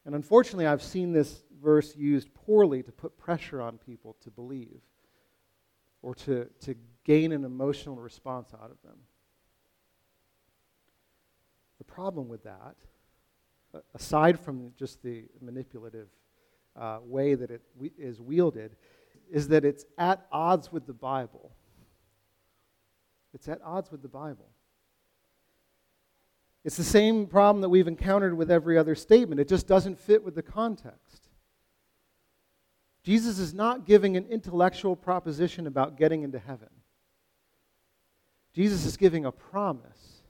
And 0.07 0.15
unfortunately, 0.15 0.65
I've 0.65 0.81
seen 0.81 1.11
this 1.11 1.43
verse 1.61 1.93
used 1.93 2.33
poorly 2.33 2.81
to 2.81 2.93
put 2.93 3.17
pressure 3.17 3.61
on 3.61 3.77
people 3.77 4.15
to 4.21 4.31
believe 4.31 4.79
or 6.01 6.15
to, 6.15 6.47
to 6.61 6.75
gain 7.03 7.33
an 7.33 7.43
emotional 7.43 7.97
response 7.97 8.53
out 8.53 8.71
of 8.71 8.81
them. 8.83 8.99
The 11.77 11.83
problem 11.83 12.29
with 12.29 12.45
that, 12.45 12.77
aside 13.93 14.39
from 14.39 14.71
just 14.79 15.03
the 15.03 15.25
manipulative 15.41 16.07
uh, 16.77 16.99
way 17.03 17.35
that 17.35 17.51
it 17.51 17.61
is 17.97 18.21
wielded, 18.21 18.77
is 19.29 19.49
that 19.49 19.65
it's 19.65 19.83
at 19.97 20.25
odds 20.31 20.71
with 20.71 20.87
the 20.87 20.93
Bible. 20.93 21.51
It's 23.33 23.49
at 23.49 23.59
odds 23.61 23.91
with 23.91 24.01
the 24.01 24.07
Bible. 24.07 24.47
It's 26.67 26.75
the 26.75 26.83
same 26.83 27.27
problem 27.27 27.61
that 27.61 27.69
we've 27.69 27.87
encountered 27.87 28.35
with 28.35 28.51
every 28.51 28.77
other 28.77 28.93
statement. 28.93 29.39
It 29.39 29.47
just 29.47 29.67
doesn't 29.67 29.97
fit 29.97 30.21
with 30.21 30.35
the 30.35 30.41
context. 30.41 31.29
Jesus 33.03 33.39
is 33.39 33.53
not 33.53 33.85
giving 33.85 34.17
an 34.17 34.25
intellectual 34.25 34.97
proposition 34.97 35.65
about 35.65 35.95
getting 35.95 36.23
into 36.23 36.39
heaven. 36.39 36.67
Jesus 38.53 38.83
is 38.83 38.97
giving 38.97 39.23
a 39.23 39.31
promise, 39.31 40.23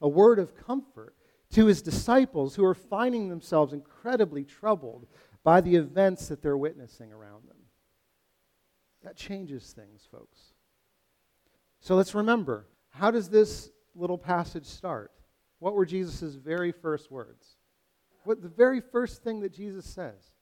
a 0.00 0.06
word 0.08 0.38
of 0.38 0.54
comfort 0.54 1.16
to 1.54 1.66
his 1.66 1.82
disciples 1.82 2.54
who 2.54 2.64
are 2.64 2.72
finding 2.72 3.28
themselves 3.28 3.72
incredibly 3.72 4.44
troubled 4.44 5.08
by 5.42 5.60
the 5.60 5.74
events 5.74 6.28
that 6.28 6.42
they're 6.42 6.56
witnessing 6.56 7.12
around 7.12 7.48
them. 7.48 7.58
That 9.02 9.16
changes 9.16 9.72
things, 9.72 10.06
folks. 10.12 10.38
So 11.80 11.96
let's 11.96 12.14
remember 12.14 12.68
how 12.90 13.10
does 13.10 13.28
this 13.28 13.72
little 13.96 14.16
passage 14.16 14.66
start? 14.66 15.10
What 15.60 15.74
were 15.74 15.86
Jesus' 15.86 16.34
very 16.34 16.72
first 16.72 17.10
words? 17.10 17.46
What 18.24 18.42
the 18.42 18.48
very 18.48 18.80
first 18.80 19.22
thing 19.22 19.40
that 19.40 19.54
Jesus 19.54 19.86
says? 19.86 20.32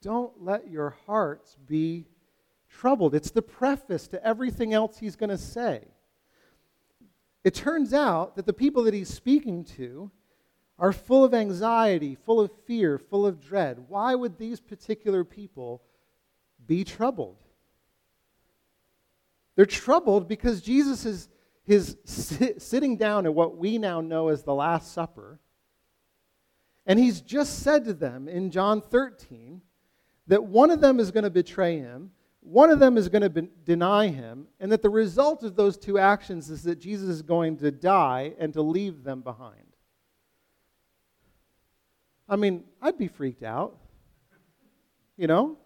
Don't 0.00 0.42
let 0.42 0.68
your 0.68 0.96
hearts 1.06 1.56
be 1.68 2.06
troubled. 2.68 3.14
It's 3.14 3.30
the 3.30 3.42
preface 3.42 4.08
to 4.08 4.26
everything 4.26 4.72
else 4.72 4.98
he's 4.98 5.16
going 5.16 5.30
to 5.30 5.38
say. 5.38 5.82
It 7.44 7.54
turns 7.54 7.92
out 7.92 8.36
that 8.36 8.46
the 8.46 8.52
people 8.52 8.84
that 8.84 8.94
he's 8.94 9.12
speaking 9.12 9.64
to 9.76 10.10
are 10.78 10.92
full 10.92 11.24
of 11.24 11.34
anxiety, 11.34 12.16
full 12.16 12.40
of 12.40 12.50
fear, 12.66 12.98
full 12.98 13.26
of 13.26 13.40
dread. 13.40 13.84
Why 13.88 14.14
would 14.14 14.38
these 14.38 14.60
particular 14.60 15.22
people 15.22 15.82
be 16.66 16.82
troubled? 16.82 17.36
They're 19.54 19.66
troubled 19.66 20.28
because 20.28 20.62
Jesus 20.62 21.04
is, 21.04 21.28
is 21.66 21.96
sitting 22.04 22.96
down 22.96 23.26
at 23.26 23.34
what 23.34 23.56
we 23.56 23.78
now 23.78 24.00
know 24.00 24.28
as 24.28 24.42
the 24.42 24.54
Last 24.54 24.92
Supper. 24.92 25.38
And 26.86 26.98
he's 26.98 27.20
just 27.20 27.60
said 27.60 27.84
to 27.84 27.94
them 27.94 28.28
in 28.28 28.50
John 28.50 28.80
13 28.80 29.62
that 30.26 30.42
one 30.42 30.70
of 30.70 30.80
them 30.80 30.98
is 30.98 31.10
going 31.10 31.24
to 31.24 31.30
betray 31.30 31.78
him, 31.78 32.10
one 32.40 32.70
of 32.70 32.80
them 32.80 32.96
is 32.96 33.08
going 33.08 33.22
to 33.22 33.30
be- 33.30 33.48
deny 33.64 34.08
him, 34.08 34.48
and 34.58 34.72
that 34.72 34.82
the 34.82 34.90
result 34.90 35.44
of 35.44 35.54
those 35.54 35.76
two 35.76 35.98
actions 35.98 36.50
is 36.50 36.64
that 36.64 36.80
Jesus 36.80 37.08
is 37.08 37.22
going 37.22 37.56
to 37.58 37.70
die 37.70 38.34
and 38.38 38.52
to 38.54 38.62
leave 38.62 39.04
them 39.04 39.20
behind. 39.20 39.76
I 42.28 42.36
mean, 42.36 42.64
I'd 42.80 42.98
be 42.98 43.08
freaked 43.08 43.44
out. 43.44 43.76
You 45.16 45.28
know? 45.28 45.58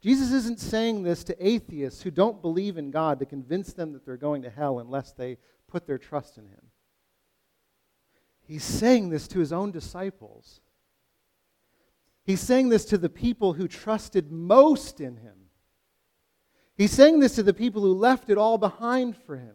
Jesus 0.00 0.32
isn't 0.32 0.60
saying 0.60 1.02
this 1.02 1.24
to 1.24 1.46
atheists 1.46 2.02
who 2.02 2.10
don't 2.10 2.40
believe 2.40 2.78
in 2.78 2.90
God 2.90 3.18
to 3.18 3.26
convince 3.26 3.72
them 3.72 3.92
that 3.92 4.04
they're 4.04 4.16
going 4.16 4.42
to 4.42 4.50
hell 4.50 4.78
unless 4.78 5.12
they 5.12 5.38
put 5.66 5.86
their 5.86 5.98
trust 5.98 6.38
in 6.38 6.46
Him. 6.46 6.68
He's 8.48 8.64
saying 8.64 9.10
this 9.10 9.28
to 9.28 9.40
his 9.40 9.52
own 9.52 9.72
disciples. 9.72 10.60
He's 12.24 12.40
saying 12.40 12.70
this 12.70 12.86
to 12.86 12.96
the 12.96 13.10
people 13.10 13.52
who 13.52 13.68
trusted 13.68 14.32
most 14.32 15.02
in 15.02 15.18
him. 15.18 15.34
He's 16.74 16.92
saying 16.92 17.20
this 17.20 17.34
to 17.34 17.42
the 17.42 17.52
people 17.52 17.82
who 17.82 17.92
left 17.92 18.30
it 18.30 18.38
all 18.38 18.56
behind 18.56 19.18
for 19.18 19.36
him. 19.36 19.54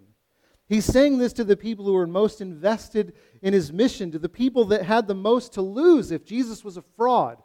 He's 0.68 0.86
saying 0.86 1.18
this 1.18 1.34
to 1.34 1.44
the 1.44 1.58
people 1.58 1.86
who 1.86 1.94
were 1.94 2.06
most 2.06 2.40
invested 2.40 3.14
in 3.42 3.54
his 3.54 3.74
mission, 3.74 4.12
to 4.12 4.20
the 4.20 4.30
people 4.30 4.66
that 4.66 4.84
had 4.84 5.08
the 5.08 5.16
most 5.16 5.54
to 5.54 5.64
lose 5.64 6.12
if 6.12 6.24
Jesus 6.24 6.64
was 6.64 6.78
a 6.78 6.84
fraud. 6.96 7.42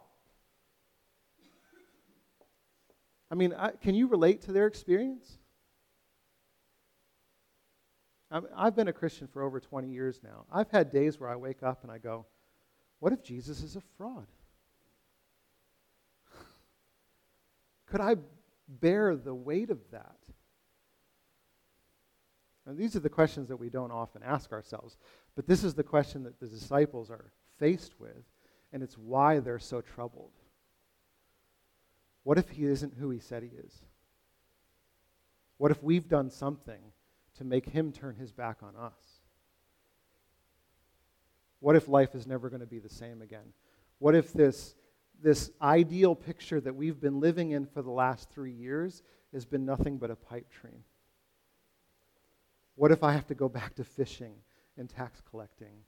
I 3.31 3.35
mean, 3.35 3.53
I, 3.53 3.71
can 3.71 3.95
you 3.95 4.07
relate 4.07 4.41
to 4.43 4.51
their 4.51 4.67
experience? 4.67 5.37
I 8.31 8.41
I've 8.55 8.75
been 8.75 8.87
a 8.87 8.93
Christian 8.93 9.27
for 9.27 9.41
over 9.41 9.59
20 9.59 9.89
years 9.89 10.19
now. 10.23 10.45
I've 10.51 10.69
had 10.69 10.91
days 10.91 11.19
where 11.19 11.29
I 11.29 11.35
wake 11.35 11.63
up 11.63 11.83
and 11.83 11.91
I 11.91 11.97
go, 11.97 12.25
What 12.99 13.13
if 13.13 13.23
Jesus 13.23 13.61
is 13.61 13.75
a 13.75 13.81
fraud? 13.97 14.27
Could 17.87 18.01
I 18.01 18.15
bear 18.67 19.15
the 19.15 19.33
weight 19.33 19.71
of 19.71 19.79
that? 19.91 20.15
And 22.65 22.77
these 22.77 22.95
are 22.95 22.99
the 22.99 23.09
questions 23.09 23.47
that 23.47 23.57
we 23.57 23.69
don't 23.69 23.91
often 23.91 24.21
ask 24.23 24.51
ourselves. 24.51 24.97
But 25.35 25.47
this 25.47 25.63
is 25.63 25.73
the 25.73 25.83
question 25.83 26.23
that 26.23 26.39
the 26.39 26.47
disciples 26.47 27.09
are 27.09 27.31
faced 27.57 27.99
with, 27.99 28.23
and 28.71 28.83
it's 28.83 28.95
why 28.95 29.39
they're 29.39 29.57
so 29.57 29.81
troubled. 29.81 30.33
What 32.23 32.37
if 32.37 32.49
he 32.49 32.65
isn't 32.65 32.95
who 32.95 33.09
he 33.09 33.19
said 33.19 33.43
he 33.43 33.49
is? 33.49 33.73
What 35.57 35.71
if 35.71 35.83
we've 35.83 36.07
done 36.07 36.29
something 36.29 36.81
to 37.37 37.43
make 37.43 37.65
him 37.65 37.91
turn 37.91 38.15
his 38.15 38.31
back 38.31 38.57
on 38.61 38.75
us? 38.75 39.21
What 41.59 41.75
if 41.75 41.87
life 41.87 42.15
is 42.15 42.25
never 42.25 42.49
going 42.49 42.61
to 42.61 42.65
be 42.65 42.79
the 42.79 42.89
same 42.89 43.21
again? 43.21 43.53
What 43.99 44.15
if 44.15 44.31
this, 44.31 44.75
this 45.21 45.51
ideal 45.61 46.15
picture 46.15 46.61
that 46.61 46.75
we've 46.75 46.99
been 46.99 47.19
living 47.19 47.51
in 47.51 47.65
for 47.65 47.81
the 47.81 47.91
last 47.91 48.29
three 48.29 48.53
years 48.53 49.03
has 49.33 49.45
been 49.45 49.65
nothing 49.65 49.97
but 49.97 50.11
a 50.11 50.15
pipe 50.15 50.47
dream? 50.61 50.83
What 52.75 52.91
if 52.91 53.03
I 53.03 53.11
have 53.11 53.27
to 53.27 53.35
go 53.35 53.49
back 53.49 53.75
to 53.75 53.83
fishing 53.83 54.35
and 54.77 54.89
tax 54.89 55.21
collecting? 55.29 55.83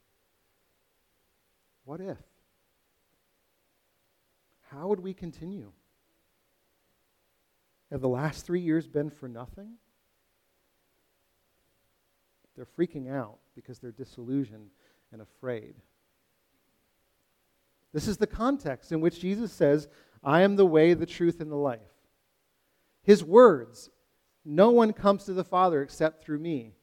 What 1.85 2.01
if? 2.01 2.17
How 4.69 4.87
would 4.87 4.99
we 4.99 5.13
continue? 5.13 5.71
Have 7.91 8.01
the 8.01 8.09
last 8.09 8.45
three 8.45 8.61
years 8.61 8.87
been 8.87 9.09
for 9.09 9.27
nothing? 9.27 9.73
They're 12.55 12.65
freaking 12.65 13.11
out 13.11 13.39
because 13.55 13.79
they're 13.79 13.91
disillusioned 13.91 14.69
and 15.11 15.21
afraid. 15.21 15.75
This 17.93 18.07
is 18.07 18.17
the 18.17 18.27
context 18.27 18.91
in 18.91 19.01
which 19.01 19.19
Jesus 19.19 19.51
says, 19.51 19.89
I 20.23 20.41
am 20.41 20.55
the 20.55 20.65
way, 20.65 20.93
the 20.93 21.05
truth, 21.05 21.41
and 21.41 21.51
the 21.51 21.55
life. 21.55 21.79
His 23.03 23.23
words, 23.23 23.89
no 24.45 24.69
one 24.69 24.93
comes 24.93 25.25
to 25.25 25.33
the 25.33 25.43
Father 25.43 25.81
except 25.81 26.23
through 26.23 26.39
me 26.39 26.73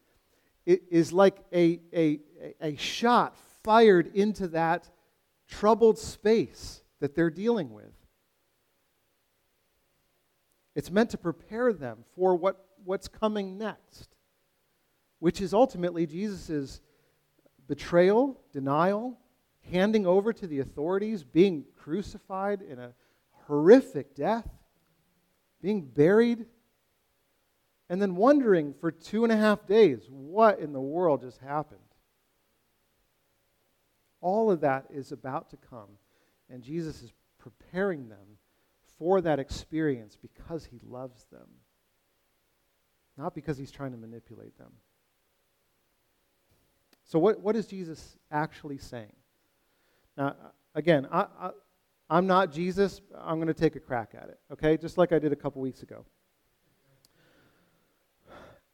it 0.69 0.83
is 0.91 1.15
like 1.15 1.39
a, 1.51 1.81
a, 1.95 2.21
a 2.61 2.77
shot 2.77 3.39
fired 3.65 4.15
into 4.15 4.49
that 4.49 4.87
troubled 5.49 5.99
space 5.99 6.83
that 7.01 7.15
they're 7.15 7.31
dealing 7.31 7.73
with. 7.73 7.95
It's 10.79 10.93
meant 10.93 11.11
to 11.11 11.19
prepare 11.19 11.73
them 11.73 12.05
for 12.15 12.37
what, 12.37 12.65
what's 12.85 13.09
coming 13.09 13.59
next, 13.59 14.15
which 15.19 15.41
is 15.41 15.53
ultimately 15.53 16.07
Jesus' 16.07 16.81
betrayal, 17.67 18.41
denial, 18.53 19.19
handing 19.73 20.07
over 20.07 20.33
to 20.33 20.47
the 20.47 20.61
authorities, 20.61 21.25
being 21.25 21.65
crucified 21.77 22.63
in 22.63 22.79
a 22.79 22.93
horrific 23.49 24.15
death, 24.15 24.49
being 25.61 25.81
buried 25.81 26.47
and 27.89 28.01
then 28.01 28.15
wondering 28.15 28.73
for 28.73 28.93
two 28.93 29.25
and 29.25 29.33
a 29.33 29.37
half 29.37 29.67
days 29.67 30.07
what 30.09 30.61
in 30.61 30.73
the 30.73 30.81
world 30.81 31.23
just 31.23 31.39
happened. 31.39 31.81
All 34.21 34.49
of 34.49 34.61
that 34.61 34.87
is 34.91 35.11
about 35.11 35.51
to 35.51 35.57
come, 35.57 35.99
and 36.49 36.63
Jesus 36.63 37.03
is 37.03 37.13
preparing 37.37 38.09
them 38.09 38.38
for 38.99 39.21
that 39.21 39.39
experience 39.39 40.17
because 40.21 40.65
he 40.67 40.81
loves 40.83 41.25
them, 41.27 41.49
not 43.17 43.35
because 43.35 43.57
he's 43.57 43.71
trying 43.71 43.93
to 43.93 43.99
manipulate 43.99 44.57
them. 44.59 44.73
So, 47.05 47.19
what, 47.19 47.41
what 47.41 47.57
is 47.57 47.67
Jesus 47.67 48.17
actually 48.31 48.79
saying? 48.79 49.15
Now, 50.17 50.37
again, 50.75 51.07
I, 51.11 51.27
I, 51.41 51.51
I'm 52.11 52.27
not 52.27 52.53
Jesus. 52.53 53.01
I'm 53.17 53.37
going 53.37 53.49
to 53.49 53.55
take 53.55 53.77
a 53.77 53.81
crack 53.81 54.15
at 54.15 54.29
it, 54.29 54.39
okay? 54.53 54.77
Just 54.77 54.99
like 54.99 55.13
I 55.13 55.19
did 55.19 55.33
a 55.33 55.37
couple 55.37 55.63
weeks 55.63 55.83
ago. 55.83 56.05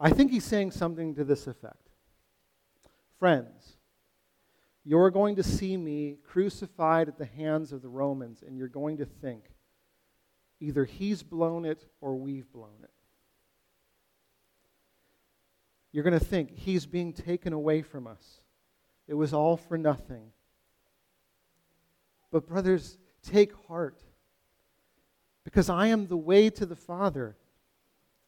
I 0.00 0.10
think 0.10 0.32
he's 0.32 0.44
saying 0.44 0.72
something 0.72 1.14
to 1.14 1.24
this 1.24 1.46
effect 1.46 1.84
Friends, 3.18 3.76
you're 4.84 5.10
going 5.10 5.36
to 5.36 5.42
see 5.42 5.76
me 5.76 6.18
crucified 6.26 7.08
at 7.08 7.16
the 7.16 7.24
hands 7.24 7.72
of 7.72 7.80
the 7.80 7.88
Romans, 7.88 8.42
and 8.46 8.58
you're 8.58 8.68
going 8.68 8.98
to 8.98 9.06
think 9.06 9.44
either 10.60 10.84
he's 10.84 11.22
blown 11.22 11.64
it 11.64 11.86
or 12.00 12.14
we've 12.14 12.50
blown 12.52 12.82
it. 12.82 12.90
You're 15.92 16.04
going 16.04 16.18
to 16.18 16.24
think 16.24 16.50
he's 16.50 16.86
being 16.86 17.12
taken 17.12 17.52
away 17.52 17.82
from 17.82 18.06
us. 18.06 18.40
It 19.06 19.14
was 19.14 19.32
all 19.32 19.56
for 19.56 19.78
nothing. 19.78 20.32
But, 22.32 22.48
brothers, 22.48 22.98
take 23.22 23.52
heart 23.68 24.02
because 25.44 25.70
I 25.70 25.88
am 25.88 26.06
the 26.06 26.16
way 26.16 26.50
to 26.50 26.66
the 26.66 26.74
Father. 26.74 27.36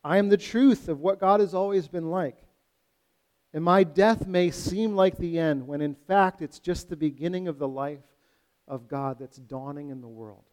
I 0.05 0.19
am 0.19 0.29
the 0.29 0.37
truth 0.37 0.89
of 0.89 1.01
what 1.01 1.19
God 1.19 1.41
has 1.41 1.55
always 1.55 1.89
been 1.89 2.11
like. 2.11 2.37
And 3.53 3.65
my 3.65 3.85
death 3.85 4.27
may 4.27 4.51
seem 4.51 4.95
like 4.95 5.17
the 5.17 5.39
end, 5.39 5.67
when 5.67 5.81
in 5.81 5.95
fact 5.95 6.43
it's 6.43 6.61
just 6.61 6.89
the 6.89 6.97
beginning 6.97 7.49
of 7.49 7.59
the 7.59 7.67
life 7.67 8.05
of 8.69 8.87
God 8.87 9.19
that's 9.19 9.39
dawning 9.39 9.89
in 9.91 10.01
the 10.01 10.07
world. 10.07 10.45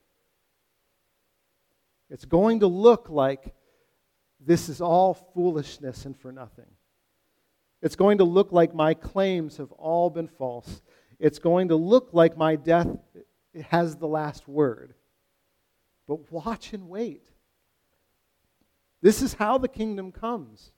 It's 2.09 2.25
going 2.25 2.59
to 2.61 2.67
look 2.67 3.09
like 3.09 3.53
this 4.39 4.69
is 4.69 4.81
all 4.81 5.13
foolishness 5.13 6.05
and 6.05 6.17
for 6.17 6.31
nothing. 6.31 6.67
It's 7.81 7.95
going 7.95 8.19
to 8.19 8.23
look 8.23 8.51
like 8.51 8.73
my 8.73 8.93
claims 8.93 9.57
have 9.57 9.71
all 9.73 10.09
been 10.09 10.27
false. 10.27 10.81
It's 11.19 11.39
going 11.39 11.69
to 11.69 11.75
look 11.75 12.09
like 12.13 12.37
my 12.37 12.55
death 12.55 12.87
has 13.69 13.95
the 13.95 14.07
last 14.07 14.47
word. 14.47 14.93
But 16.07 16.31
watch 16.31 16.73
and 16.73 16.87
wait. 16.89 17.27
This 19.01 19.21
is 19.21 19.33
how 19.33 19.57
the 19.57 19.67
kingdom 19.67 20.11
comes. 20.11 20.71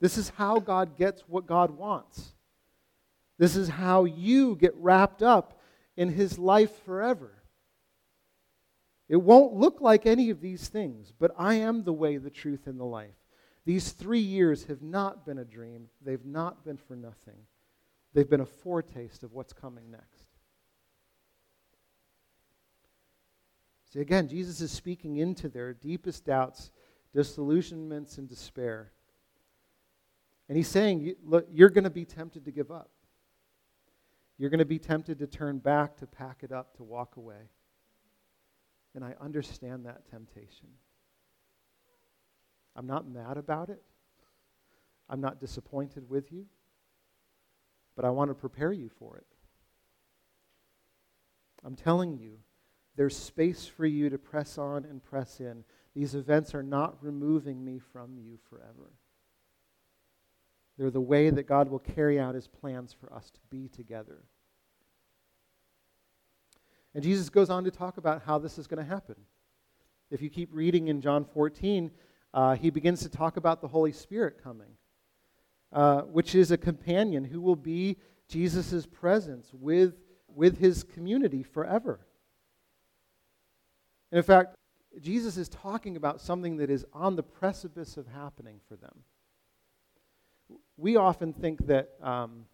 This 0.00 0.16
is 0.16 0.30
how 0.30 0.58
God 0.58 0.96
gets 0.96 1.22
what 1.22 1.46
God 1.46 1.70
wants. 1.70 2.34
This 3.38 3.56
is 3.56 3.68
how 3.68 4.04
you 4.04 4.56
get 4.56 4.74
wrapped 4.76 5.22
up 5.22 5.60
in 5.96 6.10
his 6.10 6.38
life 6.38 6.82
forever. 6.84 7.39
It 9.10 9.16
won't 9.16 9.52
look 9.52 9.82
like 9.82 10.06
any 10.06 10.30
of 10.30 10.40
these 10.40 10.68
things, 10.68 11.12
but 11.18 11.32
I 11.36 11.56
am 11.56 11.84
the 11.84 11.92
way, 11.92 12.16
the 12.16 12.30
truth, 12.30 12.66
and 12.66 12.80
the 12.80 12.84
life. 12.84 13.10
These 13.66 13.90
three 13.90 14.20
years 14.20 14.64
have 14.64 14.80
not 14.80 15.26
been 15.26 15.38
a 15.38 15.44
dream, 15.44 15.90
they've 16.00 16.24
not 16.24 16.64
been 16.64 16.78
for 16.78 16.96
nothing. 16.96 17.36
They've 18.14 18.30
been 18.30 18.40
a 18.40 18.46
foretaste 18.46 19.22
of 19.22 19.34
what's 19.34 19.52
coming 19.52 19.90
next. 19.90 20.24
See, 23.92 24.00
again, 24.00 24.26
Jesus 24.26 24.62
is 24.62 24.70
speaking 24.70 25.18
into 25.18 25.50
their 25.50 25.74
deepest 25.74 26.24
doubts 26.24 26.70
disillusionments, 27.12 28.18
and 28.18 28.28
despair. 28.28 28.92
And 30.48 30.56
he's 30.56 30.68
saying, 30.68 31.14
look, 31.24 31.46
you're 31.50 31.70
going 31.70 31.84
to 31.84 31.90
be 31.90 32.04
tempted 32.04 32.44
to 32.44 32.50
give 32.50 32.70
up. 32.70 32.90
You're 34.38 34.50
going 34.50 34.58
to 34.58 34.64
be 34.64 34.78
tempted 34.78 35.18
to 35.18 35.26
turn 35.26 35.58
back, 35.58 35.96
to 35.98 36.06
pack 36.06 36.38
it 36.42 36.52
up, 36.52 36.76
to 36.76 36.82
walk 36.82 37.16
away. 37.16 37.50
And 38.94 39.04
I 39.04 39.14
understand 39.20 39.86
that 39.86 40.08
temptation. 40.10 40.68
I'm 42.76 42.86
not 42.86 43.08
mad 43.08 43.36
about 43.36 43.68
it. 43.68 43.82
I'm 45.08 45.20
not 45.20 45.40
disappointed 45.40 46.08
with 46.08 46.32
you. 46.32 46.46
But 47.96 48.04
I 48.04 48.10
want 48.10 48.30
to 48.30 48.34
prepare 48.34 48.72
you 48.72 48.88
for 48.88 49.16
it. 49.16 49.26
I'm 51.64 51.76
telling 51.76 52.16
you, 52.16 52.38
there's 52.96 53.16
space 53.16 53.66
for 53.66 53.86
you 53.86 54.10
to 54.10 54.18
press 54.18 54.58
on 54.58 54.84
and 54.84 55.02
press 55.02 55.40
in. 55.40 55.64
These 55.94 56.14
events 56.14 56.54
are 56.54 56.62
not 56.62 57.02
removing 57.02 57.64
me 57.64 57.78
from 57.78 58.16
you 58.16 58.38
forever. 58.48 58.92
They're 60.78 60.90
the 60.90 61.00
way 61.00 61.30
that 61.30 61.46
God 61.46 61.68
will 61.68 61.78
carry 61.78 62.18
out 62.18 62.34
his 62.34 62.48
plans 62.48 62.94
for 62.98 63.12
us 63.12 63.30
to 63.30 63.40
be 63.50 63.68
together. 63.68 64.24
And 66.94 67.04
Jesus 67.04 67.28
goes 67.28 67.50
on 67.50 67.64
to 67.64 67.70
talk 67.70 67.98
about 67.98 68.22
how 68.22 68.38
this 68.38 68.58
is 68.58 68.66
going 68.66 68.82
to 68.82 68.88
happen. 68.88 69.16
If 70.10 70.20
you 70.20 70.28
keep 70.28 70.48
reading 70.52 70.88
in 70.88 71.00
John 71.00 71.24
14, 71.24 71.90
uh, 72.34 72.56
he 72.56 72.70
begins 72.70 73.02
to 73.02 73.08
talk 73.08 73.36
about 73.36 73.60
the 73.60 73.68
Holy 73.68 73.92
Spirit 73.92 74.42
coming, 74.42 74.70
uh, 75.72 76.02
which 76.02 76.34
is 76.34 76.50
a 76.50 76.58
companion 76.58 77.24
who 77.24 77.40
will 77.40 77.56
be 77.56 77.96
Jesus' 78.28 78.86
presence 78.86 79.50
with, 79.52 79.94
with 80.28 80.58
his 80.58 80.82
community 80.82 81.42
forever. 81.42 82.00
And 84.10 84.18
in 84.18 84.24
fact, 84.24 84.56
Jesus 85.00 85.36
is 85.36 85.48
talking 85.48 85.96
about 85.96 86.20
something 86.20 86.56
that 86.56 86.70
is 86.70 86.84
on 86.92 87.14
the 87.14 87.22
precipice 87.22 87.96
of 87.96 88.08
happening 88.08 88.60
for 88.68 88.76
them. 88.76 89.04
We 90.76 90.96
often 90.96 91.32
think 91.32 91.66
that, 91.66 91.90
um, 92.02 92.46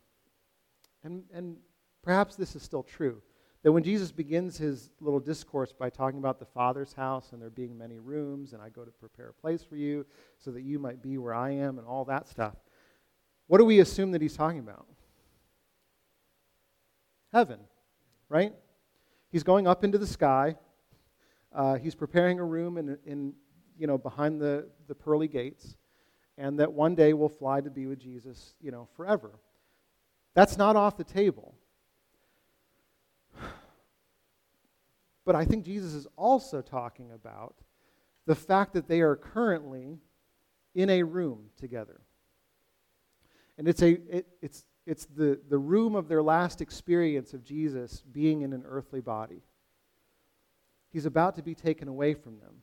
and, 1.03 1.25
and 1.33 1.57
perhaps 2.03 2.37
this 2.37 2.55
is 2.55 2.63
still 2.63 2.83
true, 2.83 3.23
that 3.67 3.73
when 3.73 3.83
Jesus 3.83 4.13
begins 4.13 4.57
his 4.57 4.91
little 5.01 5.19
discourse 5.19 5.73
by 5.73 5.91
talking 5.91 6.21
about 6.21 6.39
the 6.39 6.45
Father's 6.45 6.93
house 6.93 7.33
and 7.33 7.43
there 7.43 7.51
being 7.51 7.77
many 7.77 7.99
rooms, 7.99 8.53
and 8.53 8.63
I 8.63 8.69
go 8.69 8.85
to 8.85 8.93
prepare 8.93 9.31
a 9.31 9.35
place 9.35 9.65
for 9.65 9.75
you 9.75 10.07
so 10.39 10.53
that 10.53 10.63
you 10.63 10.79
might 10.79 11.03
be 11.03 11.19
where 11.19 11.35
I 11.35 11.51
am, 11.51 11.79
and 11.79 11.85
all 11.85 12.05
that 12.05 12.29
stuff, 12.29 12.55
what 13.49 13.59
do 13.59 13.65
we 13.65 13.81
assume 13.81 14.13
that 14.13 14.23
he's 14.23 14.37
talking 14.37 14.61
about? 14.61 14.87
Heaven, 17.33 17.59
right? 18.29 18.53
He's 19.33 19.43
going 19.43 19.67
up 19.67 19.83
into 19.83 19.99
the 19.99 20.07
sky 20.07 20.55
uh, 21.53 21.75
he's 21.77 21.95
preparing 21.95 22.39
a 22.39 22.45
room 22.45 22.77
in, 22.77 22.97
in, 23.05 23.33
you 23.77 23.89
know, 23.89 23.99
behind 23.99 24.41
the, 24.41 24.69
the 24.87 24.95
pearly 24.95 25.27
gates, 25.27 25.75
and 26.39 26.61
that 26.61 26.73
one 26.73 26.95
day 26.95 27.15
we'll 27.15 27.29
fly 27.29 27.61
to 27.61 27.71
be 27.71 27.87
with 27.87 27.99
Jesus, 27.99 28.55
you 28.61 28.71
know, 28.71 28.87
forever. 28.95 29.33
That's 30.35 30.57
not 30.57 30.77
off 30.77 30.97
the 30.97 31.05
table. 31.05 31.55
But 35.27 35.35
I 35.35 35.45
think 35.45 35.65
Jesus 35.65 35.93
is 35.93 36.07
also 36.17 36.63
talking 36.63 37.11
about 37.13 37.57
the 38.27 38.35
fact 38.35 38.73
that 38.73 38.89
they 38.89 39.03
are 39.03 39.17
currently 39.17 39.99
in 40.75 40.89
a 40.89 41.03
room 41.03 41.51
together. 41.59 42.01
And 43.59 43.67
it's, 43.67 43.83
a, 43.83 43.99
it, 44.09 44.29
it's, 44.41 44.65
it's 44.87 45.07
the, 45.07 45.41
the 45.49 45.59
room 45.59 45.97
of 45.97 46.09
their 46.09 46.23
last 46.23 46.61
experience 46.61 47.35
of 47.35 47.45
Jesus 47.45 48.03
being 48.13 48.43
in 48.43 48.53
an 48.53 48.63
earthly 48.67 49.01
body. 49.01 49.43
He's 50.93 51.07
about 51.07 51.35
to 51.35 51.43
be 51.43 51.55
taken 51.55 51.89
away 51.89 52.15
from 52.15 52.39
them. 52.39 52.63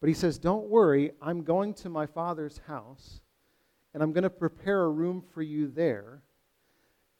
But 0.00 0.08
he 0.08 0.14
says, 0.14 0.38
Don't 0.38 0.68
worry, 0.68 1.12
I'm 1.22 1.44
going 1.44 1.72
to 1.74 1.88
my 1.88 2.06
Father's 2.06 2.60
house, 2.66 3.20
and 3.94 4.02
I'm 4.02 4.12
going 4.12 4.24
to 4.24 4.30
prepare 4.30 4.82
a 4.82 4.90
room 4.90 5.22
for 5.32 5.42
you 5.42 5.68
there. 5.68 6.22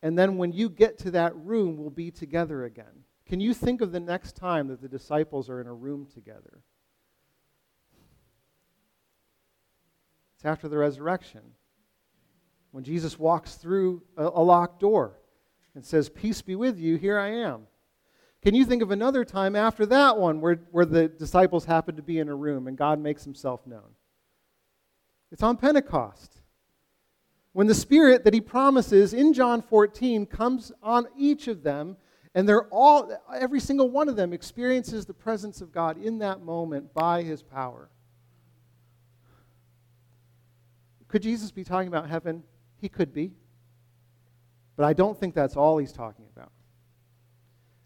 And 0.02 0.18
then 0.18 0.37
when 0.37 0.52
you 0.52 0.68
get 0.68 0.98
to 0.98 1.11
that 1.12 1.37
room, 1.37 1.76
we'll 1.76 1.90
be 1.90 2.11
together 2.11 2.64
again. 2.64 3.04
Can 3.29 3.41
you 3.41 3.53
think 3.53 3.83
of 3.83 3.93
the 3.93 4.01
next 4.01 4.37
time 4.37 4.69
that 4.69 4.81
the 4.81 4.88
disciples 4.88 5.51
are 5.51 5.61
in 5.61 5.67
a 5.67 5.75
room 5.75 6.07
together? 6.12 6.62
It's 10.37 10.47
after 10.47 10.67
the 10.69 10.79
resurrection. 10.79 11.43
When 12.71 12.85
Jesus 12.85 13.19
walks 13.19 13.57
through 13.57 14.03
a, 14.17 14.25
a 14.25 14.43
locked 14.43 14.81
door 14.81 15.19
and 15.75 15.85
says, 15.85 16.09
Peace 16.09 16.41
be 16.41 16.55
with 16.55 16.79
you, 16.79 16.97
here 16.97 17.19
I 17.19 17.29
am. 17.29 17.67
Can 18.41 18.55
you 18.55 18.64
think 18.64 18.83
of 18.83 18.91
another 18.91 19.25
time 19.25 19.57
after 19.57 19.85
that 19.87 20.17
one 20.17 20.41
where, 20.41 20.61
where 20.71 20.85
the 20.85 21.09
disciples 21.09 21.64
happen 21.64 21.97
to 21.97 22.03
be 22.03 22.21
in 22.21 22.29
a 22.29 22.35
room 22.35 22.67
and 22.67 22.79
God 22.79 22.99
makes 23.01 23.25
himself 23.25 23.67
known? 23.67 23.95
It's 25.33 25.43
on 25.43 25.57
Pentecost. 25.57 26.41
When 27.53 27.67
the 27.67 27.75
Spirit 27.75 28.25
that 28.25 28.33
he 28.35 28.41
promises 28.41 29.12
in 29.12 29.33
John 29.33 29.61
14 29.61 30.25
comes 30.27 30.71
on 30.83 31.09
each 31.17 31.49
of 31.49 31.62
them, 31.62 31.97
and 32.35 32.49
they're 32.49 32.67
all, 32.69 33.11
every 33.35 33.61
single 33.61 33.91
one 33.91 34.09
of 34.09 34.17
them 34.17 34.33
experiences 34.33 35.07
the 35.07 35.14
presence 35.14 35.61
of 35.61 35.73
God 35.73 36.03
in 36.03 36.19
that 36.19 36.43
moment 36.43 36.93
by 36.95 37.23
his 37.23 37.43
power. 37.43 37.88
Could 41.09 41.23
Jesus 41.23 41.51
be 41.51 41.64
talking 41.64 41.88
about 41.88 42.09
heaven? 42.09 42.43
He 42.81 42.88
could 42.88 43.12
be. 43.12 43.33
But 44.77 44.85
I 44.85 44.93
don't 44.93 45.19
think 45.19 45.35
that's 45.35 45.57
all 45.57 45.79
he's 45.79 45.93
talking 45.93 46.27
about. 46.35 46.53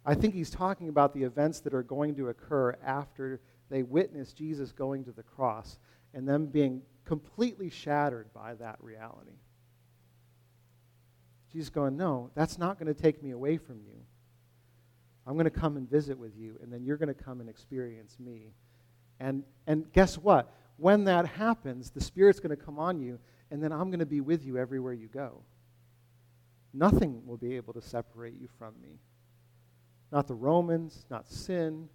I 0.04 0.14
think 0.14 0.34
he's 0.34 0.50
talking 0.50 0.88
about 0.88 1.14
the 1.14 1.22
events 1.22 1.60
that 1.60 1.72
are 1.72 1.84
going 1.84 2.16
to 2.16 2.28
occur 2.28 2.76
after 2.84 3.40
they 3.70 3.84
witness 3.84 4.32
Jesus 4.32 4.72
going 4.72 5.04
to 5.04 5.12
the 5.12 5.22
cross 5.22 5.78
and 6.12 6.28
them 6.28 6.46
being 6.46 6.82
completely 7.04 7.70
shattered 7.70 8.32
by 8.34 8.54
that 8.54 8.76
reality. 8.80 9.38
Jesus 11.52 11.70
going, 11.70 11.96
No, 11.96 12.30
that's 12.34 12.58
not 12.58 12.78
going 12.78 12.92
to 12.92 13.00
take 13.00 13.22
me 13.22 13.30
away 13.30 13.56
from 13.56 13.80
you. 13.80 14.02
I'm 15.26 15.34
going 15.34 15.44
to 15.44 15.50
come 15.50 15.76
and 15.76 15.88
visit 15.88 16.18
with 16.18 16.36
you, 16.36 16.58
and 16.62 16.72
then 16.72 16.84
you're 16.84 16.96
going 16.96 17.14
to 17.14 17.22
come 17.22 17.40
and 17.40 17.48
experience 17.48 18.16
me. 18.18 18.52
And, 19.20 19.44
and 19.66 19.90
guess 19.92 20.18
what? 20.18 20.52
When 20.76 21.04
that 21.04 21.26
happens, 21.26 21.90
the 21.90 22.00
Spirit's 22.00 22.40
going 22.40 22.56
to 22.56 22.62
come 22.62 22.78
on 22.78 23.00
you, 23.00 23.18
and 23.50 23.62
then 23.62 23.72
I'm 23.72 23.90
going 23.90 24.00
to 24.00 24.06
be 24.06 24.20
with 24.20 24.44
you 24.44 24.58
everywhere 24.58 24.92
you 24.92 25.08
go. 25.08 25.42
Nothing 26.74 27.22
will 27.26 27.36
be 27.36 27.56
able 27.56 27.72
to 27.74 27.82
separate 27.82 28.34
you 28.40 28.48
from 28.58 28.74
me 28.82 28.98
not 30.12 30.28
the 30.28 30.34
Romans, 30.34 31.06
not 31.10 31.26
sin, 31.26 31.88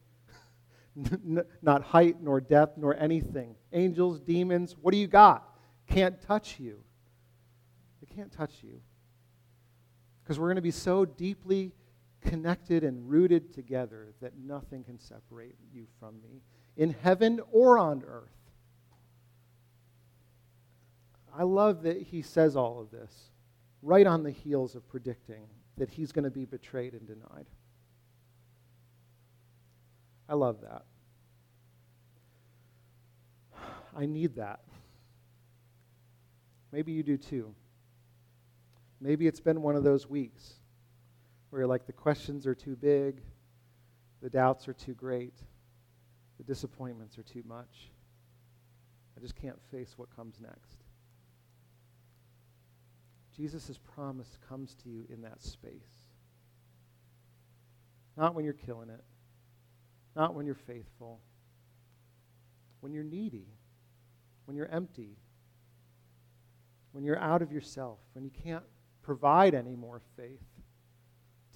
not 1.62 1.84
height, 1.84 2.18
nor 2.20 2.42
depth, 2.42 2.78
nor 2.78 2.96
anything. 3.00 3.56
Angels, 3.72 4.20
demons, 4.20 4.76
what 4.82 4.92
do 4.92 4.98
you 4.98 5.08
got? 5.08 5.48
Can't 5.88 6.20
touch 6.20 6.60
you. 6.60 6.80
They 8.02 8.13
can't 8.13 8.32
touch 8.32 8.56
you. 8.63 8.82
Because 10.24 10.40
we're 10.40 10.48
going 10.48 10.56
to 10.56 10.62
be 10.63 10.72
so 10.72 11.06
deeply 11.06 11.72
connected 12.28 12.84
and 12.84 13.10
rooted 13.10 13.54
together 13.54 14.13
that 14.22 14.38
nothing 14.38 14.84
can 14.84 15.00
separate 15.00 15.56
you 15.74 15.86
from 16.00 16.22
me 16.22 16.42
in 16.76 16.96
heaven 17.04 17.40
or 17.52 17.78
on 17.78 18.04
earth. 18.06 18.30
I 21.38 21.44
love 21.44 21.84
that 21.84 22.02
he 22.02 22.22
says 22.22 22.56
all 22.56 22.80
of 22.80 22.92
this 22.92 23.32
right 23.82 24.08
on 24.08 24.24
the 24.24 24.32
heels 24.32 24.76
of 24.76 24.88
predicting 24.90 25.48
that 25.78 25.90
he's 25.90 26.12
going 26.12 26.26
to 26.26 26.32
be 26.32 26.46
betrayed 26.46 26.94
and 26.94 27.08
denied. 27.08 27.46
I 30.28 30.34
love 30.34 30.62
that. 30.62 30.84
I 33.96 34.06
need 34.06 34.36
that. 34.36 34.60
Maybe 36.72 36.92
you 36.92 37.04
do 37.04 37.18
too. 37.18 37.54
Maybe 39.00 39.28
it's 39.28 39.40
been 39.40 39.62
one 39.62 39.76
of 39.76 39.84
those 39.84 40.10
weeks 40.10 40.56
where 41.50 41.62
you're 41.62 41.68
like, 41.68 41.86
the 41.86 41.94
questions 41.94 42.46
are 42.46 42.56
too 42.56 42.76
big, 42.76 43.22
the 44.22 44.30
doubts 44.30 44.68
are 44.68 44.74
too 44.74 44.94
great, 44.94 45.36
the 46.38 46.44
disappointments 46.44 47.18
are 47.18 47.24
too 47.24 47.44
much. 47.48 47.92
I 49.16 49.20
just 49.20 49.36
can't 49.36 49.60
face 49.72 49.94
what 49.98 50.16
comes 50.16 50.40
next. 50.40 50.78
Jesus' 53.36 53.80
promise 53.96 54.38
comes 54.50 54.76
to 54.84 54.90
you 54.90 55.06
in 55.10 55.22
that 55.22 55.42
space. 55.42 55.72
Not 58.16 58.34
when 58.34 58.46
you're 58.46 58.54
killing 58.54 58.90
it, 58.90 59.04
not 60.16 60.34
when 60.34 60.48
you're 60.48 60.56
faithful, 60.56 61.22
when 62.80 62.94
you're 62.94 63.04
needy, 63.04 63.48
when 64.46 64.58
you're 64.58 64.68
empty, 64.68 65.18
when 66.94 67.04
you're 67.04 67.20
out 67.20 67.44
of 67.44 67.52
yourself, 67.52 68.00
when 68.14 68.24
you 68.24 68.32
can't 68.44 68.64
provide 69.04 69.54
any 69.54 69.76
more 69.76 70.02
faith, 70.16 70.42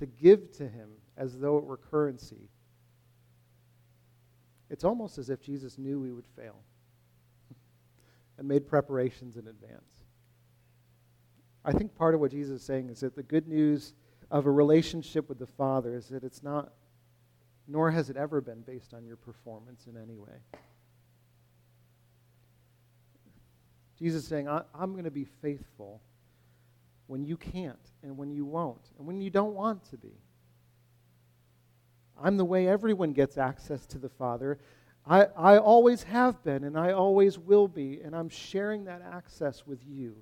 to 0.02 0.08
give 0.08 0.52
to 0.54 0.68
Him 0.68 0.90
as 1.16 1.38
though 1.38 1.58
it 1.60 1.64
were 1.64 1.78
currency. 1.78 2.50
It's 4.68 4.84
almost 4.84 5.20
as 5.20 5.30
if 5.30 5.42
Jesus 5.42 5.78
knew 5.78 6.00
we 6.00 6.12
would 6.12 6.26
fail 6.36 6.56
and 8.40 8.48
made 8.48 8.68
preparations 8.68 9.38
in 9.38 9.48
advance. 9.48 10.02
I 11.64 11.72
think 11.72 11.94
part 11.94 12.16
of 12.16 12.20
what 12.20 12.32
Jesus 12.32 12.62
is 12.62 12.66
saying 12.66 12.90
is 12.90 13.02
that 13.02 13.16
the 13.16 13.22
good 13.22 13.48
news 13.48 13.94
of 14.32 14.48
a 14.48 14.52
relationship 14.52 15.30
with 15.30 15.38
the 15.38 15.46
Father 15.46 15.96
is 15.96 16.08
that 16.08 16.24
it's 16.24 16.42
not 16.42 16.74
nor 17.68 17.92
has 17.92 18.10
it 18.10 18.18
ever 18.18 18.42
been 18.42 18.62
based 18.62 18.92
on 18.92 19.06
your 19.06 19.18
performance 19.18 19.86
in 19.86 19.96
any 19.96 20.18
way. 20.18 20.34
Jesus 24.00 24.24
is 24.24 24.28
saying, 24.28 24.48
I'm 24.48 24.94
going 24.94 25.04
to 25.04 25.12
be 25.12 25.26
faithful 25.26 26.02
when 27.12 27.26
you 27.26 27.36
can't 27.36 27.92
and 28.04 28.18
when 28.18 28.32
you 28.32 28.46
won't 28.46 28.90
and 28.98 29.06
when 29.06 29.20
you 29.20 29.30
don't 29.30 29.54
want 29.54 29.84
to 29.84 29.98
be. 29.98 30.14
I'm 32.24 32.38
the 32.38 32.46
way 32.46 32.70
everyone 32.70 33.12
gets 33.12 33.38
access 33.38 33.86
to 33.88 33.98
the 33.98 34.08
Father. 34.08 34.60
I, 35.06 35.24
I 35.36 35.58
always 35.58 36.04
have 36.04 36.42
been 36.42 36.64
and 36.64 36.80
I 36.80 36.94
always 36.94 37.38
will 37.38 37.68
be, 37.68 38.00
and 38.02 38.16
I'm 38.16 38.30
sharing 38.30 38.86
that 38.86 39.02
access 39.02 39.68
with 39.68 39.80
you. 39.86 40.16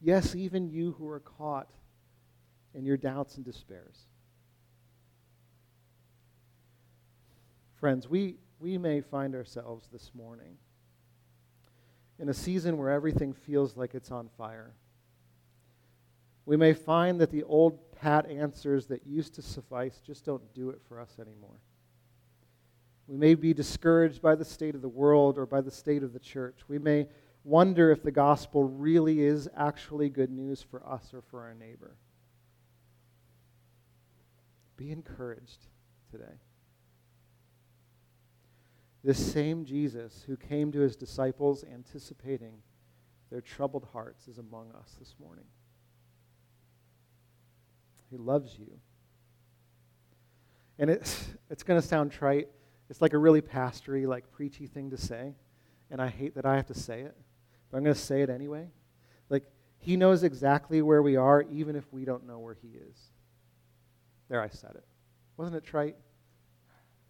Yes, 0.00 0.34
even 0.34 0.68
you 0.68 0.96
who 0.98 1.06
are 1.06 1.20
caught 1.20 1.68
in 2.74 2.84
your 2.84 2.96
doubts 2.96 3.36
and 3.36 3.44
despairs. 3.44 4.06
Friends, 7.76 8.08
we, 8.08 8.38
we 8.58 8.76
may 8.76 9.02
find 9.02 9.36
ourselves 9.36 9.86
this 9.92 10.10
morning 10.16 10.56
in 12.18 12.28
a 12.28 12.34
season 12.34 12.76
where 12.76 12.90
everything 12.90 13.32
feels 13.32 13.76
like 13.76 13.94
it's 13.94 14.10
on 14.10 14.28
fire. 14.36 14.74
We 16.48 16.56
may 16.56 16.72
find 16.72 17.20
that 17.20 17.30
the 17.30 17.42
old 17.42 17.92
pat 17.92 18.24
answers 18.26 18.86
that 18.86 19.06
used 19.06 19.34
to 19.34 19.42
suffice 19.42 20.00
just 20.00 20.24
don't 20.24 20.54
do 20.54 20.70
it 20.70 20.80
for 20.88 20.98
us 20.98 21.18
anymore. 21.20 21.60
We 23.06 23.18
may 23.18 23.34
be 23.34 23.52
discouraged 23.52 24.22
by 24.22 24.34
the 24.34 24.46
state 24.46 24.74
of 24.74 24.80
the 24.80 24.88
world 24.88 25.36
or 25.36 25.44
by 25.44 25.60
the 25.60 25.70
state 25.70 26.02
of 26.02 26.14
the 26.14 26.18
church. 26.18 26.60
We 26.66 26.78
may 26.78 27.06
wonder 27.44 27.90
if 27.90 28.02
the 28.02 28.10
gospel 28.10 28.64
really 28.64 29.20
is 29.20 29.46
actually 29.54 30.08
good 30.08 30.30
news 30.30 30.62
for 30.62 30.82
us 30.88 31.12
or 31.12 31.20
for 31.20 31.42
our 31.42 31.52
neighbor. 31.52 31.98
Be 34.78 34.90
encouraged 34.90 35.66
today. 36.10 36.40
This 39.04 39.32
same 39.32 39.66
Jesus 39.66 40.24
who 40.26 40.38
came 40.38 40.72
to 40.72 40.80
his 40.80 40.96
disciples 40.96 41.62
anticipating 41.70 42.62
their 43.30 43.42
troubled 43.42 43.86
hearts 43.92 44.28
is 44.28 44.38
among 44.38 44.72
us 44.72 44.96
this 44.98 45.14
morning. 45.20 45.44
He 48.10 48.16
loves 48.16 48.58
you. 48.58 48.78
And 50.78 50.90
it's, 50.90 51.28
it's 51.50 51.62
going 51.62 51.80
to 51.80 51.86
sound 51.86 52.12
trite. 52.12 52.48
It's 52.90 53.02
like 53.02 53.12
a 53.12 53.18
really 53.18 53.42
pastory, 53.42 54.06
like 54.06 54.30
preachy 54.32 54.66
thing 54.66 54.90
to 54.90 54.96
say. 54.96 55.34
And 55.90 56.00
I 56.00 56.08
hate 56.08 56.34
that 56.34 56.46
I 56.46 56.56
have 56.56 56.66
to 56.66 56.74
say 56.74 57.02
it, 57.02 57.16
but 57.70 57.78
I'm 57.78 57.84
going 57.84 57.94
to 57.94 58.00
say 58.00 58.22
it 58.22 58.30
anyway. 58.30 58.68
Like, 59.30 59.44
he 59.78 59.96
knows 59.96 60.22
exactly 60.22 60.82
where 60.82 61.02
we 61.02 61.16
are, 61.16 61.42
even 61.42 61.76
if 61.76 61.90
we 61.92 62.04
don't 62.04 62.26
know 62.26 62.38
where 62.38 62.56
he 62.60 62.68
is. 62.68 62.98
There, 64.28 64.42
I 64.42 64.48
said 64.48 64.72
it. 64.74 64.84
Wasn't 65.36 65.56
it 65.56 65.64
trite? 65.64 65.96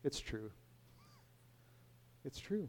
It's 0.04 0.20
true. 0.20 0.50
It's 2.24 2.38
true. 2.38 2.68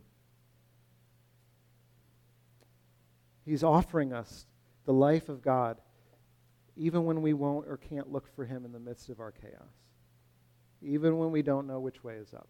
He's 3.45 3.63
offering 3.63 4.13
us 4.13 4.45
the 4.85 4.93
life 4.93 5.29
of 5.29 5.41
God 5.41 5.79
even 6.79 7.03
when 7.03 7.21
we 7.21 7.33
won't 7.33 7.67
or 7.67 7.75
can't 7.75 8.09
look 8.09 8.33
for 8.35 8.45
Him 8.45 8.63
in 8.63 8.71
the 8.71 8.79
midst 8.79 9.09
of 9.09 9.19
our 9.19 9.31
chaos, 9.31 9.75
even 10.81 11.17
when 11.17 11.29
we 11.29 11.41
don't 11.41 11.67
know 11.67 11.79
which 11.79 12.03
way 12.05 12.15
is 12.15 12.33
up. 12.33 12.47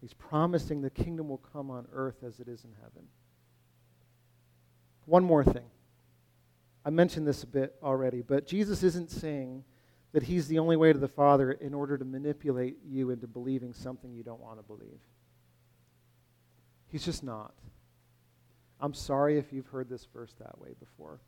He's 0.00 0.12
promising 0.12 0.82
the 0.82 0.90
kingdom 0.90 1.28
will 1.28 1.38
come 1.38 1.70
on 1.70 1.86
earth 1.92 2.24
as 2.26 2.40
it 2.40 2.48
is 2.48 2.64
in 2.64 2.72
heaven. 2.74 3.06
One 5.04 5.24
more 5.24 5.44
thing. 5.44 5.70
I 6.84 6.90
mentioned 6.90 7.26
this 7.26 7.44
a 7.44 7.46
bit 7.46 7.76
already, 7.82 8.22
but 8.22 8.48
Jesus 8.48 8.82
isn't 8.82 9.12
saying 9.12 9.62
that 10.12 10.24
He's 10.24 10.48
the 10.48 10.58
only 10.58 10.76
way 10.76 10.92
to 10.92 10.98
the 10.98 11.06
Father 11.06 11.52
in 11.52 11.72
order 11.72 11.96
to 11.96 12.04
manipulate 12.04 12.78
you 12.84 13.10
into 13.10 13.28
believing 13.28 13.72
something 13.72 14.12
you 14.12 14.24
don't 14.24 14.40
want 14.40 14.58
to 14.58 14.64
believe. 14.64 15.00
He's 16.88 17.04
just 17.04 17.22
not. 17.22 17.54
I'm 18.80 18.92
sorry 18.94 19.38
if 19.38 19.52
you've 19.52 19.68
heard 19.68 19.88
this 19.88 20.06
verse 20.12 20.34
that 20.40 20.58
way 20.60 20.74
before. 20.80 21.20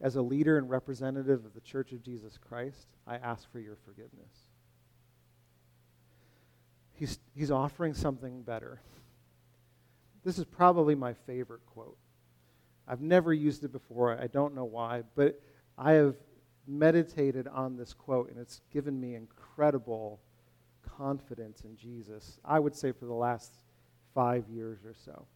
As 0.00 0.16
a 0.16 0.22
leader 0.22 0.56
and 0.56 0.70
representative 0.70 1.44
of 1.44 1.52
the 1.52 1.60
Church 1.60 1.92
of 1.92 2.02
Jesus 2.02 2.38
Christ, 2.38 2.86
I 3.06 3.16
ask 3.16 3.50
for 3.52 3.60
your 3.60 3.76
forgiveness. 3.76 4.48
He's, 6.94 7.18
he's 7.34 7.50
offering 7.50 7.94
something 7.94 8.42
better. 8.42 8.80
This 10.24 10.38
is 10.38 10.44
probably 10.44 10.94
my 10.94 11.12
favorite 11.12 11.64
quote. 11.66 11.96
I've 12.86 13.00
never 13.00 13.32
used 13.32 13.64
it 13.64 13.72
before. 13.72 14.18
I 14.18 14.26
don't 14.26 14.54
know 14.54 14.64
why, 14.64 15.02
but 15.14 15.40
I 15.78 15.92
have 15.92 16.16
meditated 16.66 17.46
on 17.48 17.76
this 17.76 17.92
quote, 17.92 18.30
and 18.30 18.38
it's 18.38 18.60
given 18.72 19.00
me 19.00 19.14
incredible 19.14 20.20
confidence 20.82 21.62
in 21.62 21.76
Jesus. 21.76 22.38
I 22.44 22.58
would 22.58 22.74
say 22.74 22.92
for 22.92 23.06
the 23.06 23.14
last 23.14 23.54
five 24.14 24.48
years 24.48 24.80
or 24.84 24.94
so. 24.94 25.26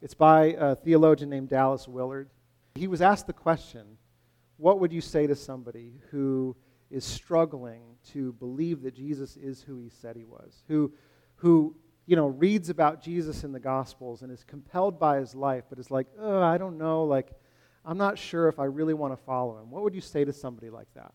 It's 0.00 0.14
by 0.14 0.56
a 0.58 0.74
theologian 0.74 1.30
named 1.30 1.48
Dallas 1.48 1.86
Willard. 1.86 2.28
He 2.74 2.86
was 2.86 3.02
asked 3.02 3.26
the 3.26 3.32
question 3.32 3.98
what 4.56 4.78
would 4.78 4.92
you 4.92 5.00
say 5.00 5.26
to 5.26 5.34
somebody 5.34 5.94
who 6.10 6.54
is 6.90 7.04
struggling 7.04 7.82
to 8.12 8.32
believe 8.34 8.82
that 8.82 8.94
Jesus 8.94 9.36
is 9.36 9.62
who 9.62 9.78
he 9.78 9.88
said 9.88 10.14
he 10.14 10.24
was, 10.24 10.62
who, 10.68 10.92
who 11.36 11.74
you 12.06 12.16
know, 12.16 12.26
reads 12.26 12.68
about 12.68 13.02
Jesus 13.02 13.44
in 13.44 13.52
the 13.52 13.60
Gospels 13.60 14.22
and 14.22 14.30
is 14.30 14.44
compelled 14.44 15.00
by 15.00 15.18
his 15.18 15.34
life, 15.34 15.64
but 15.68 15.78
is 15.78 15.90
like, 15.90 16.06
I 16.20 16.58
don't 16.58 16.78
know, 16.78 17.04
like, 17.04 17.30
I'm 17.84 17.98
not 17.98 18.18
sure 18.18 18.48
if 18.48 18.58
I 18.58 18.64
really 18.64 18.94
want 18.94 19.12
to 19.12 19.24
follow 19.24 19.58
him. 19.58 19.70
What 19.70 19.82
would 19.82 19.94
you 19.94 20.00
say 20.00 20.24
to 20.24 20.32
somebody 20.32 20.70
like 20.70 20.92
that? 20.94 21.12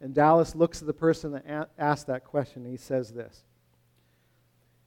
And 0.00 0.14
Dallas 0.14 0.54
looks 0.54 0.80
at 0.80 0.86
the 0.86 0.94
person 0.94 1.32
that 1.32 1.68
asked 1.78 2.06
that 2.06 2.24
question 2.24 2.62
and 2.62 2.70
he 2.70 2.76
says 2.76 3.12
this 3.12 3.42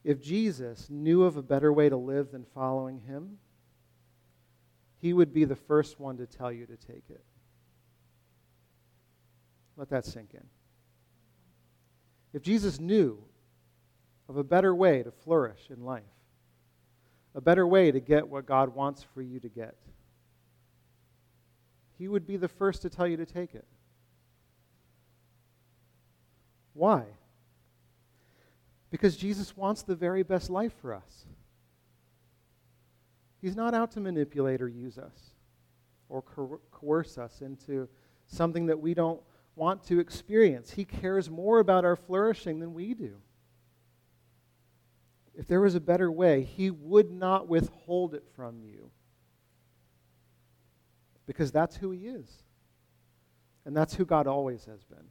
If 0.02 0.22
Jesus 0.22 0.88
knew 0.90 1.24
of 1.24 1.36
a 1.36 1.42
better 1.42 1.72
way 1.72 1.88
to 1.88 1.96
live 1.96 2.30
than 2.30 2.44
following 2.54 3.00
him, 3.00 3.38
he 5.04 5.12
would 5.12 5.34
be 5.34 5.44
the 5.44 5.54
first 5.54 6.00
one 6.00 6.16
to 6.16 6.24
tell 6.24 6.50
you 6.50 6.64
to 6.64 6.78
take 6.78 7.04
it. 7.10 7.22
Let 9.76 9.90
that 9.90 10.06
sink 10.06 10.30
in. 10.32 10.46
If 12.32 12.40
Jesus 12.40 12.80
knew 12.80 13.22
of 14.30 14.38
a 14.38 14.42
better 14.42 14.74
way 14.74 15.02
to 15.02 15.10
flourish 15.10 15.68
in 15.68 15.84
life, 15.84 16.04
a 17.34 17.42
better 17.42 17.66
way 17.66 17.92
to 17.92 18.00
get 18.00 18.26
what 18.26 18.46
God 18.46 18.74
wants 18.74 19.04
for 19.12 19.20
you 19.20 19.38
to 19.40 19.48
get, 19.50 19.76
he 21.98 22.08
would 22.08 22.26
be 22.26 22.38
the 22.38 22.48
first 22.48 22.80
to 22.80 22.88
tell 22.88 23.06
you 23.06 23.18
to 23.18 23.26
take 23.26 23.54
it. 23.54 23.66
Why? 26.72 27.04
Because 28.90 29.18
Jesus 29.18 29.54
wants 29.54 29.82
the 29.82 29.96
very 29.96 30.22
best 30.22 30.48
life 30.48 30.72
for 30.80 30.94
us. 30.94 31.26
He's 33.44 33.56
not 33.56 33.74
out 33.74 33.90
to 33.90 34.00
manipulate 34.00 34.62
or 34.62 34.68
use 34.68 34.96
us 34.96 35.34
or 36.08 36.22
coerce 36.70 37.18
us 37.18 37.42
into 37.42 37.90
something 38.26 38.64
that 38.64 38.80
we 38.80 38.94
don't 38.94 39.20
want 39.54 39.84
to 39.88 40.00
experience. 40.00 40.70
He 40.70 40.86
cares 40.86 41.28
more 41.28 41.58
about 41.58 41.84
our 41.84 41.94
flourishing 41.94 42.58
than 42.58 42.72
we 42.72 42.94
do. 42.94 43.16
If 45.34 45.46
there 45.46 45.60
was 45.60 45.74
a 45.74 45.80
better 45.80 46.10
way, 46.10 46.42
He 46.42 46.70
would 46.70 47.10
not 47.10 47.46
withhold 47.46 48.14
it 48.14 48.24
from 48.34 48.62
you. 48.62 48.90
Because 51.26 51.52
that's 51.52 51.76
who 51.76 51.90
He 51.90 52.06
is. 52.06 52.44
And 53.66 53.76
that's 53.76 53.92
who 53.94 54.06
God 54.06 54.26
always 54.26 54.64
has 54.64 54.84
been. 54.84 55.04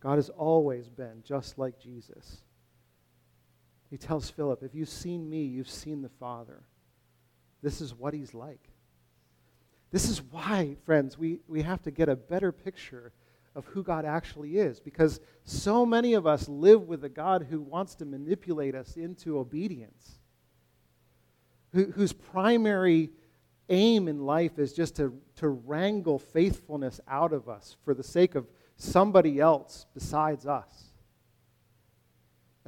God 0.00 0.14
has 0.14 0.30
always 0.30 0.88
been 0.88 1.22
just 1.22 1.58
like 1.58 1.78
Jesus. 1.78 2.44
He 3.90 3.96
tells 3.96 4.30
Philip, 4.30 4.62
If 4.62 4.74
you've 4.74 4.88
seen 4.88 5.28
me, 5.28 5.44
you've 5.44 5.70
seen 5.70 6.02
the 6.02 6.08
Father. 6.08 6.62
This 7.62 7.80
is 7.80 7.94
what 7.94 8.14
he's 8.14 8.34
like. 8.34 8.70
This 9.90 10.08
is 10.08 10.22
why, 10.22 10.76
friends, 10.84 11.18
we, 11.18 11.40
we 11.48 11.62
have 11.62 11.82
to 11.82 11.90
get 11.90 12.08
a 12.08 12.16
better 12.16 12.52
picture 12.52 13.12
of 13.54 13.64
who 13.66 13.82
God 13.82 14.04
actually 14.04 14.58
is 14.58 14.78
because 14.78 15.20
so 15.44 15.86
many 15.86 16.14
of 16.14 16.26
us 16.26 16.48
live 16.48 16.82
with 16.82 17.02
a 17.04 17.08
God 17.08 17.46
who 17.48 17.60
wants 17.60 17.94
to 17.96 18.04
manipulate 18.04 18.74
us 18.74 18.96
into 18.96 19.38
obedience, 19.38 20.20
who, 21.72 21.86
whose 21.86 22.12
primary 22.12 23.10
aim 23.70 24.08
in 24.08 24.24
life 24.24 24.58
is 24.58 24.72
just 24.72 24.96
to, 24.96 25.18
to 25.36 25.48
wrangle 25.48 26.18
faithfulness 26.18 27.00
out 27.08 27.32
of 27.32 27.48
us 27.48 27.76
for 27.84 27.94
the 27.94 28.02
sake 28.02 28.34
of 28.34 28.46
somebody 28.76 29.40
else 29.40 29.86
besides 29.94 30.46
us. 30.46 30.87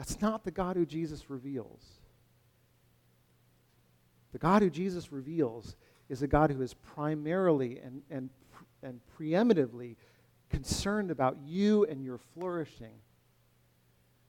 That's 0.01 0.23
not 0.23 0.45
the 0.45 0.51
God 0.51 0.77
who 0.77 0.87
Jesus 0.87 1.29
reveals. 1.29 1.85
The 4.33 4.39
God 4.39 4.63
who 4.63 4.71
Jesus 4.71 5.13
reveals 5.13 5.77
is 6.09 6.23
a 6.23 6.27
God 6.27 6.51
who 6.51 6.63
is 6.63 6.73
primarily 6.73 7.81
and, 7.85 8.01
and, 8.11 8.31
and 8.83 8.99
preeminently 9.15 9.99
concerned 10.49 11.11
about 11.11 11.37
you 11.45 11.85
and 11.85 12.03
your 12.03 12.17
flourishing 12.17 12.95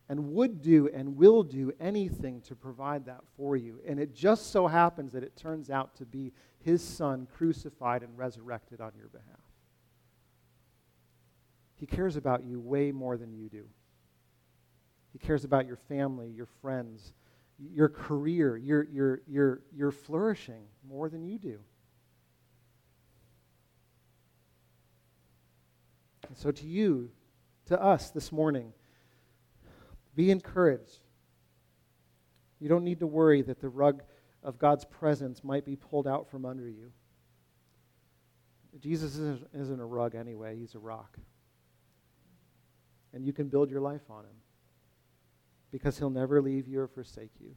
and 0.10 0.34
would 0.34 0.62
do 0.62 0.90
and 0.94 1.16
will 1.16 1.42
do 1.42 1.72
anything 1.80 2.42
to 2.42 2.54
provide 2.54 3.06
that 3.06 3.22
for 3.38 3.56
you. 3.56 3.80
And 3.88 3.98
it 3.98 4.14
just 4.14 4.52
so 4.52 4.68
happens 4.68 5.14
that 5.14 5.24
it 5.24 5.38
turns 5.38 5.70
out 5.70 5.96
to 5.96 6.06
be 6.06 6.34
his 6.60 6.84
son 6.84 7.30
crucified 7.38 8.04
and 8.04 8.18
resurrected 8.18 8.82
on 8.82 8.92
your 8.98 9.08
behalf. 9.08 9.40
He 11.76 11.86
cares 11.86 12.18
about 12.18 12.44
you 12.44 12.60
way 12.60 12.92
more 12.92 13.16
than 13.16 13.32
you 13.32 13.48
do. 13.48 13.64
He 15.14 15.20
cares 15.20 15.44
about 15.44 15.68
your 15.68 15.76
family, 15.76 16.30
your 16.30 16.48
friends, 16.62 17.14
your 17.60 17.90
career, 17.90 18.58
your, 18.58 18.84
your, 18.84 19.22
your, 19.28 19.62
your 19.76 19.92
flourishing 19.92 20.64
more 20.88 21.10
than 21.10 21.24
you 21.24 21.38
do. 21.38 21.60
And 26.28 26.38
so, 26.38 26.52
to 26.52 26.66
you, 26.66 27.12
to 27.66 27.82
us 27.82 28.10
this 28.10 28.32
morning, 28.32 28.72
be 30.16 30.32
encouraged. 30.32 31.02
You 32.60 32.70
don't 32.70 32.84
need 32.84 33.00
to 33.00 33.08
worry 33.08 33.42
that 33.42 33.60
the 33.60 33.70
rug 33.70 34.04
of 34.44 34.58
God's 34.58 34.86
presence 34.86 35.44
might 35.44 35.66
be 35.66 35.76
pulled 35.76 36.08
out 36.08 36.30
from 36.30 36.46
under 36.46 36.70
you. 36.70 36.92
Jesus 38.80 39.18
isn't 39.18 39.80
a 39.80 39.86
rug 39.86 40.16
anyway, 40.16 40.58
he's 40.58 40.76
a 40.76 40.80
rock. 40.80 41.18
And 43.14 43.26
you 43.26 43.34
can 43.34 43.50
build 43.50 43.70
your 43.70 43.82
life 43.82 44.10
on 44.10 44.24
him 44.24 44.41
because 45.72 45.98
he'll 45.98 46.10
never 46.10 46.42
leave 46.42 46.68
you 46.68 46.82
or 46.82 46.88
forsake 46.88 47.32
you. 47.40 47.56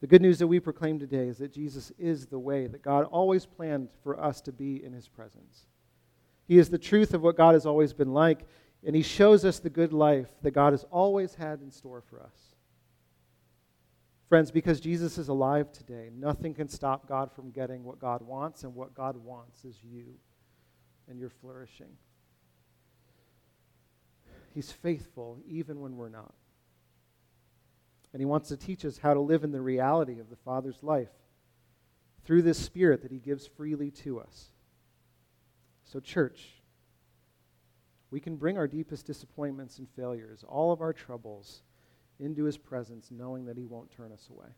The 0.00 0.06
good 0.06 0.22
news 0.22 0.38
that 0.38 0.46
we 0.46 0.60
proclaim 0.60 0.98
today 0.98 1.28
is 1.28 1.38
that 1.38 1.52
Jesus 1.52 1.90
is 1.98 2.26
the 2.26 2.38
way 2.38 2.66
that 2.66 2.82
God 2.82 3.04
always 3.06 3.46
planned 3.46 3.88
for 4.02 4.20
us 4.20 4.40
to 4.42 4.52
be 4.52 4.84
in 4.84 4.92
his 4.92 5.08
presence. 5.08 5.66
He 6.46 6.58
is 6.58 6.68
the 6.68 6.78
truth 6.78 7.14
of 7.14 7.22
what 7.22 7.36
God 7.36 7.54
has 7.54 7.66
always 7.66 7.92
been 7.92 8.12
like, 8.12 8.46
and 8.86 8.94
he 8.94 9.02
shows 9.02 9.44
us 9.44 9.58
the 9.58 9.70
good 9.70 9.92
life 9.92 10.28
that 10.42 10.52
God 10.52 10.72
has 10.72 10.84
always 10.90 11.34
had 11.34 11.60
in 11.60 11.70
store 11.70 12.02
for 12.08 12.22
us. 12.22 12.54
Friends, 14.28 14.50
because 14.50 14.80
Jesus 14.80 15.18
is 15.18 15.28
alive 15.28 15.72
today, 15.72 16.10
nothing 16.14 16.52
can 16.52 16.68
stop 16.68 17.08
God 17.08 17.32
from 17.32 17.50
getting 17.50 17.82
what 17.82 17.98
God 17.98 18.22
wants, 18.22 18.64
and 18.64 18.74
what 18.74 18.94
God 18.94 19.16
wants 19.16 19.64
is 19.64 19.82
you 19.82 20.14
and 21.08 21.18
your 21.18 21.30
flourishing. 21.30 21.96
He's 24.56 24.72
faithful 24.72 25.38
even 25.46 25.80
when 25.82 25.98
we're 25.98 26.08
not. 26.08 26.32
And 28.14 28.22
He 28.22 28.24
wants 28.24 28.48
to 28.48 28.56
teach 28.56 28.86
us 28.86 28.96
how 28.96 29.12
to 29.12 29.20
live 29.20 29.44
in 29.44 29.52
the 29.52 29.60
reality 29.60 30.18
of 30.18 30.30
the 30.30 30.36
Father's 30.36 30.82
life 30.82 31.10
through 32.24 32.40
this 32.40 32.58
Spirit 32.58 33.02
that 33.02 33.12
He 33.12 33.18
gives 33.18 33.46
freely 33.46 33.90
to 33.90 34.18
us. 34.18 34.46
So, 35.84 36.00
church, 36.00 36.62
we 38.10 38.18
can 38.18 38.36
bring 38.36 38.56
our 38.56 38.66
deepest 38.66 39.06
disappointments 39.06 39.78
and 39.78 39.90
failures, 39.90 40.42
all 40.48 40.72
of 40.72 40.80
our 40.80 40.94
troubles, 40.94 41.60
into 42.18 42.44
His 42.44 42.56
presence, 42.56 43.10
knowing 43.10 43.44
that 43.44 43.58
He 43.58 43.66
won't 43.66 43.90
turn 43.90 44.10
us 44.10 44.26
away. 44.30 44.48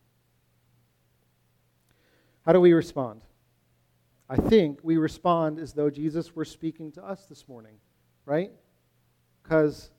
How 2.46 2.52
do 2.52 2.60
we 2.60 2.72
respond? 2.72 3.22
I 4.30 4.36
think 4.36 4.78
we 4.84 4.96
respond 4.96 5.58
as 5.58 5.72
though 5.72 5.90
Jesus 5.90 6.36
were 6.36 6.44
speaking 6.44 6.92
to 6.92 7.04
us 7.04 7.26
this 7.26 7.48
morning, 7.48 7.74
right? 8.26 8.52
Because 9.48 9.90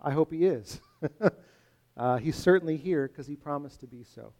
I 0.00 0.12
hope 0.12 0.32
He 0.32 0.44
is. 0.44 0.80
uh, 1.96 2.18
he's 2.18 2.36
certainly 2.36 2.76
here 2.76 3.08
because 3.08 3.26
He 3.26 3.34
promised 3.34 3.80
to 3.80 3.88
be 3.88 4.04
so. 4.04 4.32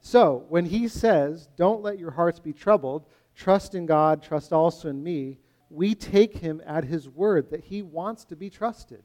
So, 0.00 0.44
when 0.48 0.64
He 0.64 0.86
says, 0.86 1.48
Don't 1.56 1.82
let 1.82 1.98
your 1.98 2.12
hearts 2.12 2.38
be 2.38 2.52
troubled, 2.52 3.06
trust 3.34 3.74
in 3.74 3.84
God, 3.84 4.22
trust 4.22 4.52
also 4.52 4.88
in 4.88 5.02
me, 5.02 5.38
we 5.70 5.96
take 5.96 6.36
Him 6.36 6.62
at 6.64 6.84
His 6.84 7.08
word 7.08 7.50
that 7.50 7.64
He 7.64 7.82
wants 7.82 8.24
to 8.26 8.36
be 8.36 8.48
trusted. 8.48 9.02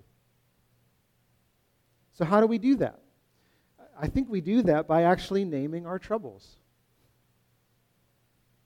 So, 2.12 2.24
how 2.24 2.40
do 2.40 2.46
we 2.46 2.60
do 2.60 2.76
that? 2.76 3.00
I 4.00 4.08
think 4.08 4.30
we 4.30 4.40
do 4.40 4.62
that 4.64 4.88
by 4.88 5.02
actually 5.04 5.46
naming 5.46 5.88
our 5.88 5.98
troubles. 5.98 6.58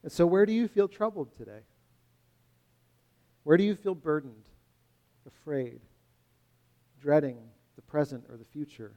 And 0.04 0.12
so, 0.12 0.26
where 0.26 0.46
do 0.46 0.52
you 0.52 0.68
feel 0.68 0.90
troubled 0.90 1.34
today? 1.38 1.62
Where 3.44 3.56
do 3.56 3.64
you 3.64 3.76
feel 3.76 3.96
burdened, 3.96 4.50
afraid, 5.28 5.82
dreading 7.00 7.38
the 7.76 7.82
present 7.82 8.26
or 8.30 8.38
the 8.38 8.46
future? 8.46 8.94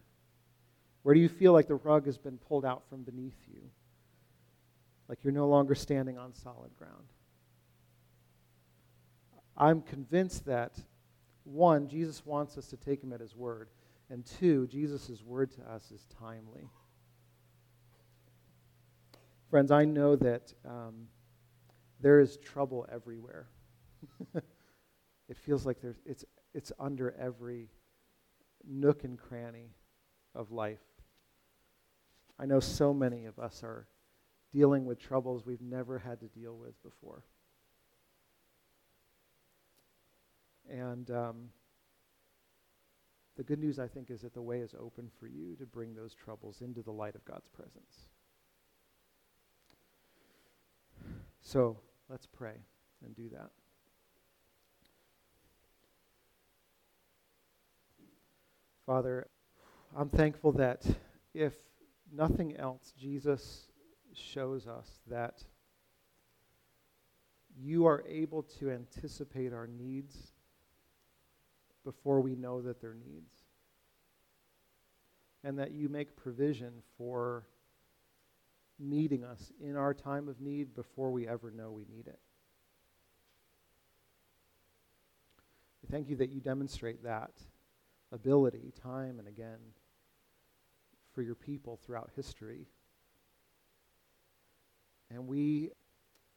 Where 1.03 1.15
do 1.15 1.21
you 1.21 1.29
feel 1.29 1.53
like 1.53 1.67
the 1.67 1.75
rug 1.75 2.07
has 2.07 2.19
been 2.19 2.39
pulled 2.39 2.65
out 2.65 2.83
from 2.89 3.03
beneath 3.03 3.39
you? 3.53 3.63
Like 5.09 5.25
you're 5.25 5.33
no 5.33 5.49
longer 5.49 5.75
standing 5.75 6.19
on 6.19 6.35
solid 6.35 6.75
ground? 6.77 7.05
I'm 9.57 9.83
convinced 9.83 10.47
that, 10.47 10.73
one, 11.45 11.89
Jesus 11.89 12.25
wants 12.25 12.57
us 12.57 12.69
to 12.69 12.77
take 12.77 13.03
him 13.03 13.13
at 13.13 13.21
his 13.21 13.35
word. 13.35 13.69
And 14.09 14.25
two, 14.25 14.67
Jesus' 14.67 15.23
word 15.25 15.51
to 15.53 15.63
us 15.71 15.91
is 15.91 16.07
timely. 16.19 16.69
Friends, 19.51 19.71
I 19.71 19.85
know 19.85 20.17
that 20.17 20.53
um, 20.65 21.09
there 22.01 22.21
is 22.21 22.37
trouble 22.39 22.87
everywhere. 22.91 23.49
it 25.31 25.39
feels 25.39 25.65
like 25.65 25.81
there's, 25.81 26.01
it's, 26.05 26.25
it's 26.55 26.73
under 26.81 27.15
every 27.19 27.69
nook 28.69 29.05
and 29.05 29.17
cranny 29.17 29.71
of 30.35 30.51
life. 30.51 30.81
I 32.37 32.47
know 32.47 32.59
so 32.59 32.93
many 32.93 33.27
of 33.27 33.39
us 33.39 33.63
are 33.63 33.87
dealing 34.53 34.85
with 34.85 34.99
troubles 34.99 35.47
we've 35.47 35.63
never 35.63 36.01
had 36.01 36.19
to 36.21 36.27
deal 36.27 36.57
with 36.57 36.83
before. 36.83 37.23
And 40.69 41.09
um, 41.13 41.51
the 43.37 43.45
good 43.45 43.61
news, 43.61 43.79
I 43.79 43.87
think, 43.87 44.11
is 44.11 44.23
that 44.23 44.35
the 44.35 44.43
way 44.43 44.59
is 44.59 44.75
open 44.81 45.09
for 45.21 45.29
you 45.29 45.55
to 45.61 45.67
bring 45.67 45.95
those 45.95 46.13
troubles 46.13 46.61
into 46.61 46.83
the 46.83 46.91
light 46.91 47.15
of 47.15 47.25
God's 47.25 47.49
presence. 47.49 48.09
So 51.41 51.79
let's 52.09 52.27
pray 52.27 52.55
and 53.05 53.15
do 53.15 53.29
that. 53.31 53.51
Father, 58.91 59.29
I'm 59.97 60.09
thankful 60.09 60.51
that 60.55 60.85
if 61.33 61.53
nothing 62.13 62.57
else, 62.57 62.93
Jesus 62.99 63.69
shows 64.13 64.67
us 64.67 64.99
that 65.07 65.45
you 67.57 67.87
are 67.87 68.03
able 68.09 68.43
to 68.59 68.73
anticipate 68.73 69.53
our 69.53 69.69
needs 69.69 70.33
before 71.85 72.21
we 72.21 72.35
know 72.35 72.61
that 72.63 72.81
they're 72.81 72.97
needs. 72.97 73.33
And 75.45 75.57
that 75.61 75.71
you 75.71 75.89
make 75.89 76.17
provision 76.17 76.73
for 76.99 77.47
meeting 78.77 79.23
us 79.23 79.53
in 79.61 79.77
our 79.77 79.95
time 79.95 80.29
of 80.29 80.41
need 80.41 80.75
before 80.75 81.13
we 81.13 81.29
ever 81.29 81.53
know 81.53 81.71
we 81.71 81.85
need 81.85 82.09
it. 82.09 82.19
We 85.81 85.89
thank 85.93 86.09
you 86.09 86.17
that 86.17 86.31
you 86.31 86.41
demonstrate 86.41 87.05
that 87.05 87.31
ability 88.13 88.73
time 88.83 89.19
and 89.19 89.29
again 89.29 89.59
for 91.15 91.23
your 91.23 91.35
people 91.35 91.79
throughout 91.85 92.11
history. 92.15 92.67
And 95.11 95.27
we, 95.27 95.71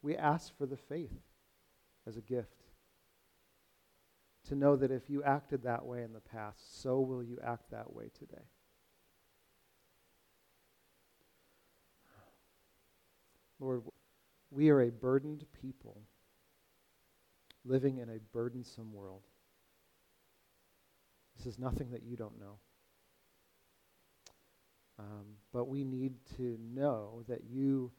we 0.02 0.16
ask 0.16 0.56
for 0.56 0.66
the 0.66 0.76
faith 0.76 1.20
as 2.06 2.16
a 2.16 2.20
gift 2.20 2.64
to 4.48 4.54
know 4.54 4.76
that 4.76 4.90
if 4.90 5.08
you 5.08 5.22
acted 5.22 5.62
that 5.62 5.84
way 5.86 6.02
in 6.02 6.12
the 6.12 6.20
past, 6.20 6.82
so 6.82 7.00
will 7.00 7.22
you 7.22 7.38
act 7.42 7.70
that 7.70 7.94
way 7.94 8.10
today. 8.18 8.42
Lord, 13.60 13.82
we 14.50 14.68
are 14.68 14.82
a 14.82 14.90
burdened 14.90 15.46
people 15.62 16.02
living 17.64 17.98
in 17.98 18.10
a 18.10 18.18
burdensome 18.32 18.92
world. 18.92 19.22
This 21.36 21.46
is 21.46 21.58
nothing 21.58 21.90
that 21.90 22.02
you 22.02 22.16
don't 22.16 22.38
know. 22.38 22.58
Um, 24.98 25.36
but 25.52 25.68
we 25.68 25.84
need 25.84 26.14
to 26.36 26.56
know 26.60 27.24
that 27.28 27.44
you 27.44 27.90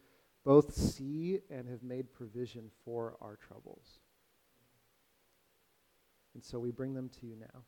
both 0.43 0.73
see 0.73 1.39
and 1.49 1.67
have 1.67 1.83
made 1.83 2.13
provision 2.13 2.69
for 2.83 3.17
our 3.21 3.35
troubles. 3.35 3.99
And 6.33 6.43
so 6.43 6.59
we 6.59 6.71
bring 6.71 6.93
them 6.93 7.09
to 7.19 7.25
you 7.25 7.35
now. 7.35 7.63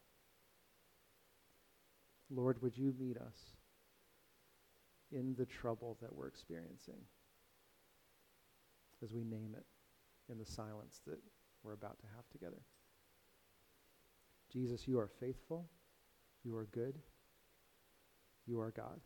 Lord, 2.30 2.62
would 2.62 2.77
you 2.77 2.93
meet 2.99 3.17
us 3.17 3.38
in 5.12 5.36
the 5.36 5.45
trouble 5.45 5.97
that 6.01 6.13
we're 6.13 6.27
experiencing 6.27 6.99
as 9.03 9.13
we 9.13 9.23
name 9.23 9.56
it 9.58 9.65
in 10.32 10.38
the 10.38 10.45
silence 10.45 11.01
that 11.08 11.19
we're 11.63 11.73
about 11.73 11.99
to 11.99 12.06
have 12.15 12.27
together? 12.30 12.62
Jesus, 14.51 14.88
you 14.88 14.99
are 14.99 15.10
faithful. 15.19 15.69
You 16.43 16.55
are 16.55 16.67
good. 16.71 16.99
You 18.45 18.60
are 18.62 18.71
God. 18.71 18.99